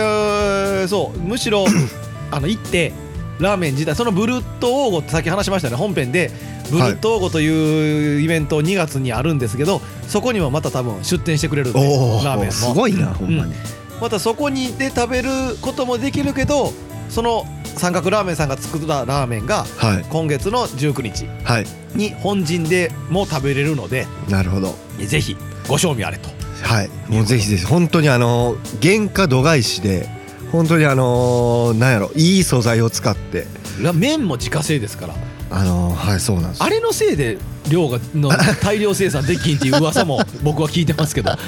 [0.85, 1.19] ーそう。
[1.21, 1.65] むしろ
[2.33, 2.93] あの行って
[3.41, 6.31] ラーメン自体そのブルット王吾ってさっき話しましたね本編で。
[6.71, 11.81] ブルット王吾というイベント2月にあるんですけどそこにもまた多分出店してくれるんで
[12.25, 12.53] ラーメンも。
[12.53, 13.53] すごいなほんまに、
[14.01, 15.29] またそこにで食べる
[15.61, 16.73] こともできるけど
[17.11, 17.45] その
[17.77, 20.05] 三角ラーメンさんが作ったラーメンがはい。
[20.09, 21.67] 今月の19日はい。
[21.95, 24.75] に本陣でも食べれるのでなるほど。
[24.99, 25.37] ぜひ
[25.69, 26.31] ご賞味あれと。
[26.63, 26.89] はい。
[27.09, 30.09] もうぜひぜひ本当にあの原価度外視で
[30.55, 33.49] 本当にあのなんやろいい素材を使って。
[33.83, 35.17] ら麺も自家製ですから。
[35.51, 36.61] あのはいそうなんです。
[36.61, 37.39] よあれのせいで
[37.69, 38.29] 量がの
[38.63, 41.33] 大量生産できんっていう噂も僕は聞いてますけど。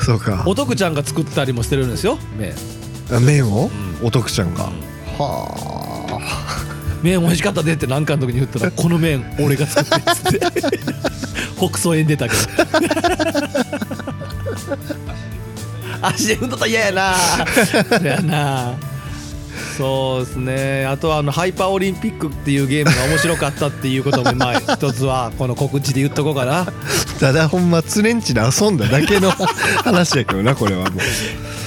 [0.00, 0.44] そうか。
[0.46, 2.52] お徳ちゃんが作ったりもしてるんですよ麺。
[3.10, 3.68] あ麺を？
[4.02, 4.70] うお徳ちゃんが、うん。
[5.18, 6.20] は
[7.02, 10.20] 麺美味しかったでって何かの時に言ったらこの麺俺が作ってっつ
[10.68, 10.78] って。
[11.56, 12.40] 北総園出たけど
[16.08, 17.14] 足で踏んだったら嫌やな。
[18.00, 18.74] 嫌やな。
[19.76, 20.86] そうですね。
[20.86, 26.60] あとはあのハイパーオリンピックっていうゲームが面白かったっていうこともまあ 一つはこの告知で言っとこうかな。
[26.60, 26.66] あ
[27.20, 29.30] ただほんまツレンチで遊んだだけの
[29.84, 31.00] 話やけどなこれはも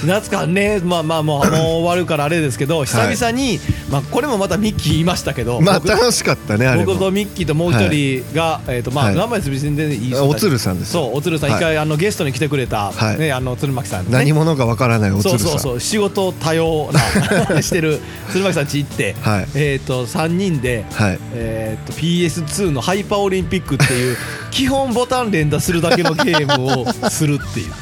[0.04, 0.06] う。
[0.06, 0.80] 夏かね。
[0.82, 3.60] まあまあもうもう終わるからあれですけど久々に、
[3.90, 9.16] まあこれもまたミッキー言いましたけど、まあ僕楽しかったねあれ僕ともミッキーともう一人が、えっ、とまあ、はい。
[9.16, 11.50] 名前す全然いいおつるさんですそうおつるさん。
[11.50, 11.58] はい。
[11.58, 13.18] 一回、あのゲストに来てくれた、はい。
[13.18, 15.38] ねあの鶴巻さん、ね、何者かわからないおつるさん。
[15.38, 15.80] そうそうそう。
[15.80, 19.48] 仕事多様な してる鶴巻さん家行って、はい。
[19.54, 21.18] えっ、と3人で、はい。
[21.34, 24.16] えー、と PS2 のハイパーオリンピックっていう
[24.50, 27.72] 基本ボタン連打するだけのゲームをするっていう。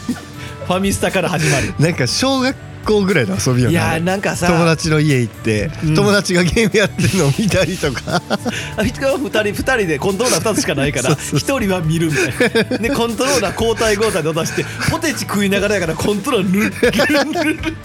[0.67, 1.75] ファミスタから始まる。
[1.79, 2.55] なんか小学
[2.89, 5.95] 校ぐらいの遊びよねいやーなんかさ友達の家行って、うん。
[5.95, 8.23] 友達がゲームやってるのを見たりとか。
[8.77, 12.79] あ人が2人二人でコントローラー2つしかないから 1人は見るみたいな。
[12.79, 17.77] でコントローラー交代交代で渡してポテチ食いながらやからコントローラーぬるぬる。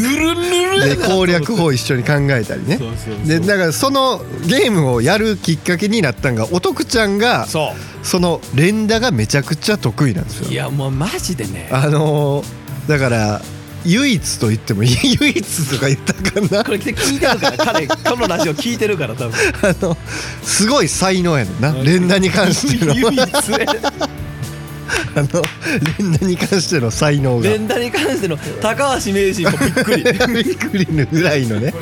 [0.00, 2.78] ぬるぬるで攻略法一緒に考えたりね。
[3.26, 10.48] でだからそのゲームをやるきっかけになったんがお徳ちゃんがそその連打がめちゃくちゃ得意なんですよ。
[10.48, 11.68] ういやもうマジでね。
[11.72, 13.40] あのーだから
[13.84, 14.96] 唯一と言ってもいい。
[15.20, 16.64] 唯一とか言ったかな。
[16.64, 17.56] これ聞いてるから。
[17.58, 19.34] 彼このラジオ聞いてるから多分。
[19.62, 19.96] あの
[20.42, 21.74] すごい才能やねんな。
[21.82, 22.94] 連打に関しての。
[22.98, 23.22] 唯一
[25.14, 25.42] あの
[25.98, 27.48] 連打に関しての才能が。
[27.48, 30.02] 連打に関しての高橋名人もびっくり。
[30.44, 31.74] びっくりのぐらいのね。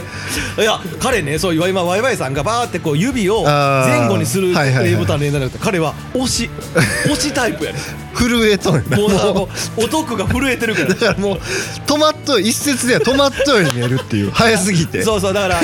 [0.59, 6.51] いや彼ねそう今ワイワイさんがバーってこう指を前後にするボタン連打じゃなくて彼は押し。
[7.05, 7.79] 押しタイプやね。
[8.15, 9.49] 震えとんもうもも
[9.79, 11.41] うお得が震えてるかうだからもう
[11.87, 14.31] 止まっと一説では止まっとるように見えるっていう。
[14.35, 14.99] 早すぎて。
[14.99, 15.63] らそうそうだからは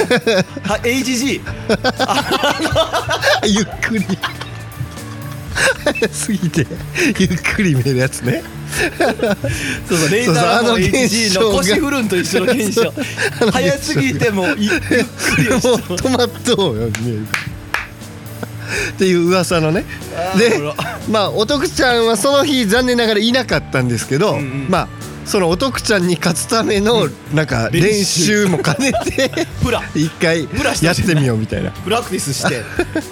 [0.82, 1.40] HG
[3.46, 4.06] ゆっくり
[5.84, 6.66] 早すぎて
[7.18, 8.42] ゆっくり見えるやつね。
[9.88, 12.92] そうそうレーザーの HG の腰振るんと一緒の現象。
[13.50, 14.90] 早すぎてもゆゆっく
[15.38, 15.48] り。
[15.48, 17.26] 止まっとうよ見える。
[18.90, 19.84] っていう噂のね。
[20.36, 20.60] で
[21.08, 24.66] まあお徳ちゃんはその日残念ながらいなかったんですけど、うんうん。
[24.68, 24.88] まあ
[25.26, 28.46] そのお徳ちゃんに勝つためのなんか練習。
[28.46, 29.82] も兼ねて プラ。
[29.94, 30.48] 一回
[30.80, 31.70] やってみようみたいな。
[31.72, 32.62] プラクティスして。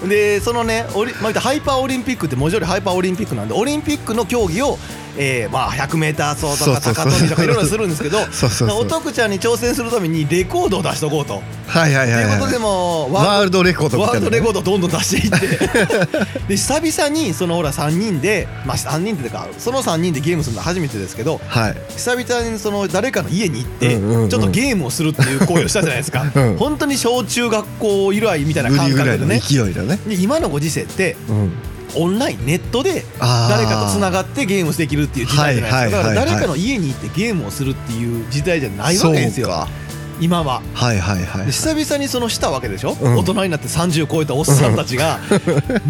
[0.09, 4.79] でそのねオリ、まあ、ハイパーオリンピックって文字通りハイパーオリンピックなんでオリンピックの競技を、
[5.17, 8.19] えーまあ、100m 走とか高跳びとかいろいろするんですけど
[8.77, 11.43] お徳ちゃんに挑戦するためにレコードを出しとこうと。
[11.67, 12.37] はいはいとはいい。
[12.37, 15.47] うことではいもワールドレコードみワールドレコードをどんどん出していって。
[16.49, 21.77] で久々にそのほら3人でまあ3人でかその3人でゲームするのは初めてですけどはい。
[21.97, 24.29] 久々にその誰かの家に行って、うんうんうん。
[24.29, 26.57] ちょっとゲームをするっていう行為をしたじゃないですか、 うん。
[26.57, 29.41] 本当に小中学校以来みたいな感覚でね。
[29.41, 29.99] 勢いだね。
[30.07, 31.53] で今のご時世ってうん
[31.97, 36.03] オンラインネットで誰かとつながってゲームできるっていう時代じゃないですか。
[36.09, 39.67] だから誰かの家に行ってゲームをするっていう時代じゃないわけですよ。
[40.21, 40.63] 今は。
[40.75, 43.17] はいはいはいで久々にそのしたわけでしょ、うん。
[43.17, 45.19] 大人になって30超えたおっさんたちが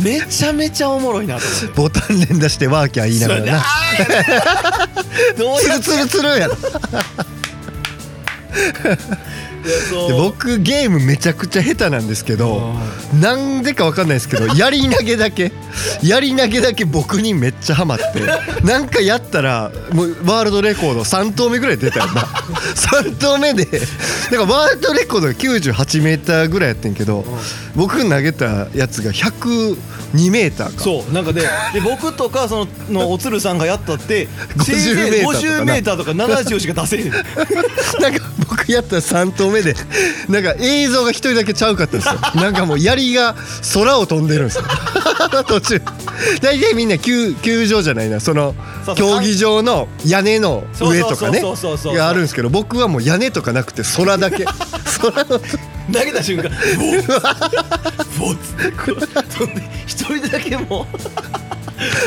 [0.03, 1.67] めちゃめちゃおもろいなと思って。
[1.81, 3.65] ボタン連打してワーキャー言いながらな。
[5.37, 5.85] どうやって？
[5.85, 6.49] ツルツルツルや。
[6.49, 6.57] ろ
[9.65, 12.75] で僕ゲームめちゃくちゃ下手なんですけど
[13.21, 15.53] なんでかわかんないですけど やり投げだけ
[16.03, 18.05] やり投げだけ僕にめっちゃハマって
[18.65, 22.23] なんかやったらもうワールドレコード3投目ぐらい出たよな。
[22.77, 23.87] 3投目でだか
[24.31, 27.25] らワールドレコードが98メーターぐらいやってんけど
[27.75, 30.83] 僕投げたやつが102メーターか。
[30.83, 31.41] そうなんかで
[31.73, 35.55] で僕とかそののおつるさんがやったって50せいぜいメーターとかな。
[35.55, 37.11] 50メーターとか70しか出せへん。
[37.11, 37.19] な
[38.11, 39.75] んか僕やった3投目で
[40.29, 42.15] なんか映像が一人だけちゃうかったんですよ。
[42.35, 43.35] なんかもう槍が
[43.75, 44.65] 空を飛んでるんですよ。
[45.47, 45.83] 途中。
[46.41, 48.21] 大体みんな球球場じゃないな。
[48.21, 48.55] その
[48.97, 51.43] 競技場の屋根の上とかね。
[51.43, 54.45] があるんですけど僕はもう屋根とかなくて空だけ。
[55.01, 55.41] 空の。
[55.93, 56.49] 投げた瞬間
[58.19, 58.37] ボッ
[59.37, 60.87] 飛んで一人だけも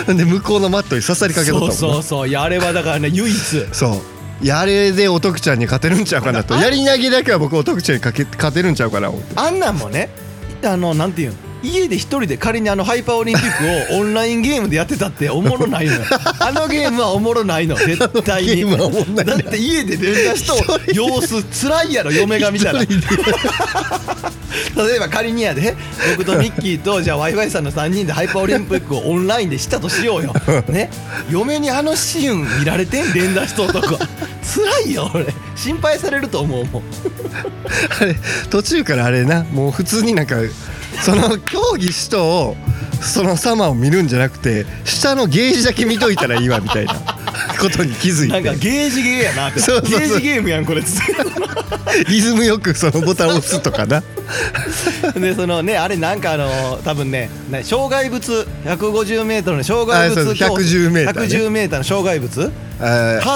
[0.08, 3.38] で向こうのマットに刺さりかけとったもんなそうそうそういやあれはだからね唯一
[3.72, 4.00] そうい
[4.46, 6.54] やあれでお徳ちゃんに勝てるんちゃうかなと。
[6.54, 9.34] やり投げだけは僕お徳ちゃんにかけ勝てるんちゃうかな思って。
[9.36, 10.10] あんなんもね
[10.64, 11.47] あのなんていうの？
[11.68, 16.02] 家で一人で仮にあのハイパーオリンピックを オンラインゲームでやってたっておもろないのよ。
[16.40, 18.56] あのゲームはおもろないの絶対に。
[18.56, 20.56] ゲームはおもろないなだって家で連打しと
[20.94, 22.80] 様子つらいやろ嫁が見たら。
[24.76, 25.76] 例えば仮にやで
[26.18, 30.34] 僕とミッキーとじゃあ w i f i さんの3人でハイパーオリンピックをオンラインでしたとしようよ。
[30.68, 30.90] ね？
[31.30, 33.14] 嫁にあのシーン見られてん？
[33.14, 33.98] 連打しとうとこ
[34.42, 35.26] つらいよ俺。
[35.56, 36.84] 心配されると思うもん。
[38.00, 38.16] あれ
[38.50, 39.44] 途中からあれな。
[39.44, 40.38] もう普通になんか
[41.02, 42.56] その競技首都を
[43.02, 47.17] その様を見るんじゃなくて下のゲージだけ見といたらいいわみたいな。
[47.58, 49.60] ことに気づいなんかてゲージゲーやなって。
[49.60, 50.84] そうゲージゲームやんこれ。
[50.84, 51.14] つって
[52.10, 54.04] リズムよくそのボタンを押すとかな。
[55.16, 61.06] でそのねあれなんかあの多分ねな障害物 150m の障害物競争 110m ね。
[61.06, 62.52] 110m の障害物。
[62.80, 62.84] ハ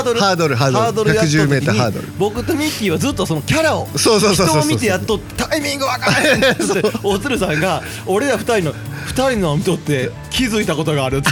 [0.01, 1.15] ードルハードルハードル。
[1.15, 2.07] やっと時 110m ハードル。
[2.07, 4.61] に僕とミッキーはずっとそのキャラをそうそうそうそうそう。
[4.61, 6.53] 人を見てやっとタイミングわからへんって
[7.03, 8.74] おつるさんが俺ら二人の
[9.05, 11.30] 二人のを見とって気づいたことがあるって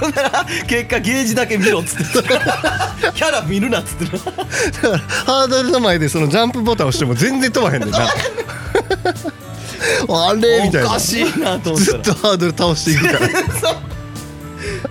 [0.00, 2.28] ほんなら結果ゲージだけ見ろっつって。
[3.14, 4.28] キャラ見るなっつってだか
[4.88, 8.08] らハードルの前でそのジャンプボタン押しても全然飛ばへんねんな。
[10.08, 10.88] あれみたいな。
[10.88, 12.02] おかしいなと思ったら。
[12.02, 13.20] ずっとハードル倒していくから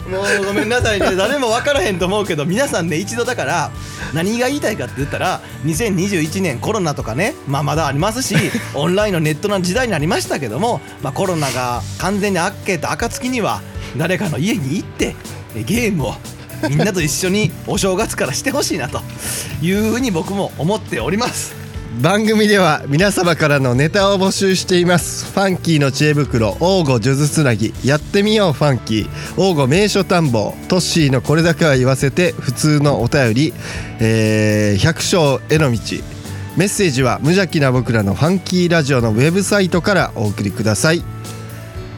[0.10, 3.72] もうごめんなさいね誰も分からへんと思うけど皆さんね一度だから
[4.14, 8.36] 何が言いたいかって言ったら2021年コロナとかねまあまだありますし
[8.76, 13.62] オンラインのネットの時代になりましたけども、まあ、コロナが完全に明けた暁には
[13.98, 15.16] 誰かの家に行って
[15.56, 16.16] えゲームを
[16.70, 19.02] みんなと一緒にお正月からしてほしいなと
[19.62, 21.65] いうふうに僕も思っております。
[22.02, 25.32] 番組では皆様からのネタを募集しています。
[25.32, 27.74] ファンキーの知恵袋王吾数珠つなぎ。
[27.86, 29.08] やってみようファンキー。
[29.38, 33.54] 王吾名所探訪トッシーのこれだけは言わせて普通のお便り、
[34.02, 35.80] えー、百姓への道。
[36.58, 41.02] メッセージは無邪気な僕らのファンキーラジオのウェブサイトからお送りください。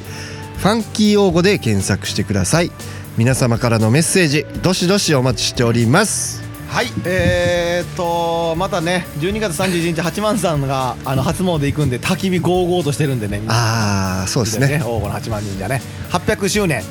[0.61, 2.71] ファンキー応募で検索してください。
[3.17, 6.43] 皆様からのメッセージどしどしお待ちしております。
[6.69, 13.41] はいえー、っとまたね12月31日八幡さんがあの初詣行くんで焚き火ゴーゴーとしてるんでね。
[13.49, 14.83] ああそうですね。
[14.85, 15.81] 大御の八幡神社ね。
[16.11, 16.83] 800周年。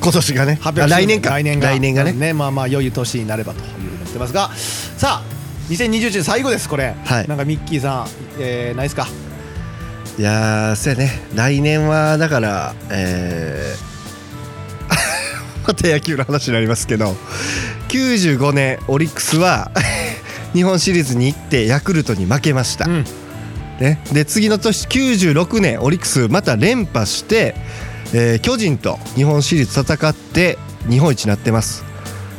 [0.00, 0.60] 今年がね。
[0.62, 1.30] 800周あ来年か。
[1.30, 1.70] 来年が。
[1.70, 2.32] 来年がね。
[2.32, 4.52] まあまあ良い年になればというふうに言ってますが。
[4.54, 5.35] さあ
[5.68, 7.28] 2021年最後ですこれ、はい。
[7.28, 8.06] なんかミッキーさん、
[8.38, 9.06] えー、ないですか？
[10.18, 11.10] いやーそうやね。
[11.34, 17.16] 来年はだからえー また野球の話になりますけど
[17.88, 19.70] 95年オリックスは
[20.54, 23.04] 日本シリーズに行ってヤクルトに負けました、うん。
[23.80, 27.54] ね、で次の年96年オリックスまた連覇して、
[28.14, 30.56] えー巨人と日本シリーズ戦って
[30.88, 31.84] 日本一になってます。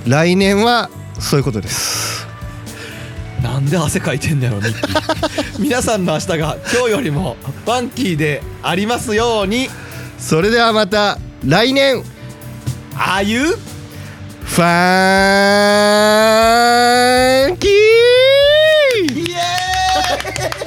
[0.07, 2.16] 来年はそういうことです
[3.41, 5.59] なんで汗かいてんだろうミッキー。
[5.63, 7.35] 皆さんの明日が今日よりも
[7.65, 9.69] ファンキーでありますように。
[10.19, 12.03] それではまた来年。
[12.95, 13.55] ああいう
[14.43, 15.13] ファ
[17.53, 17.71] ンキー。
[17.71, 20.66] イエーイ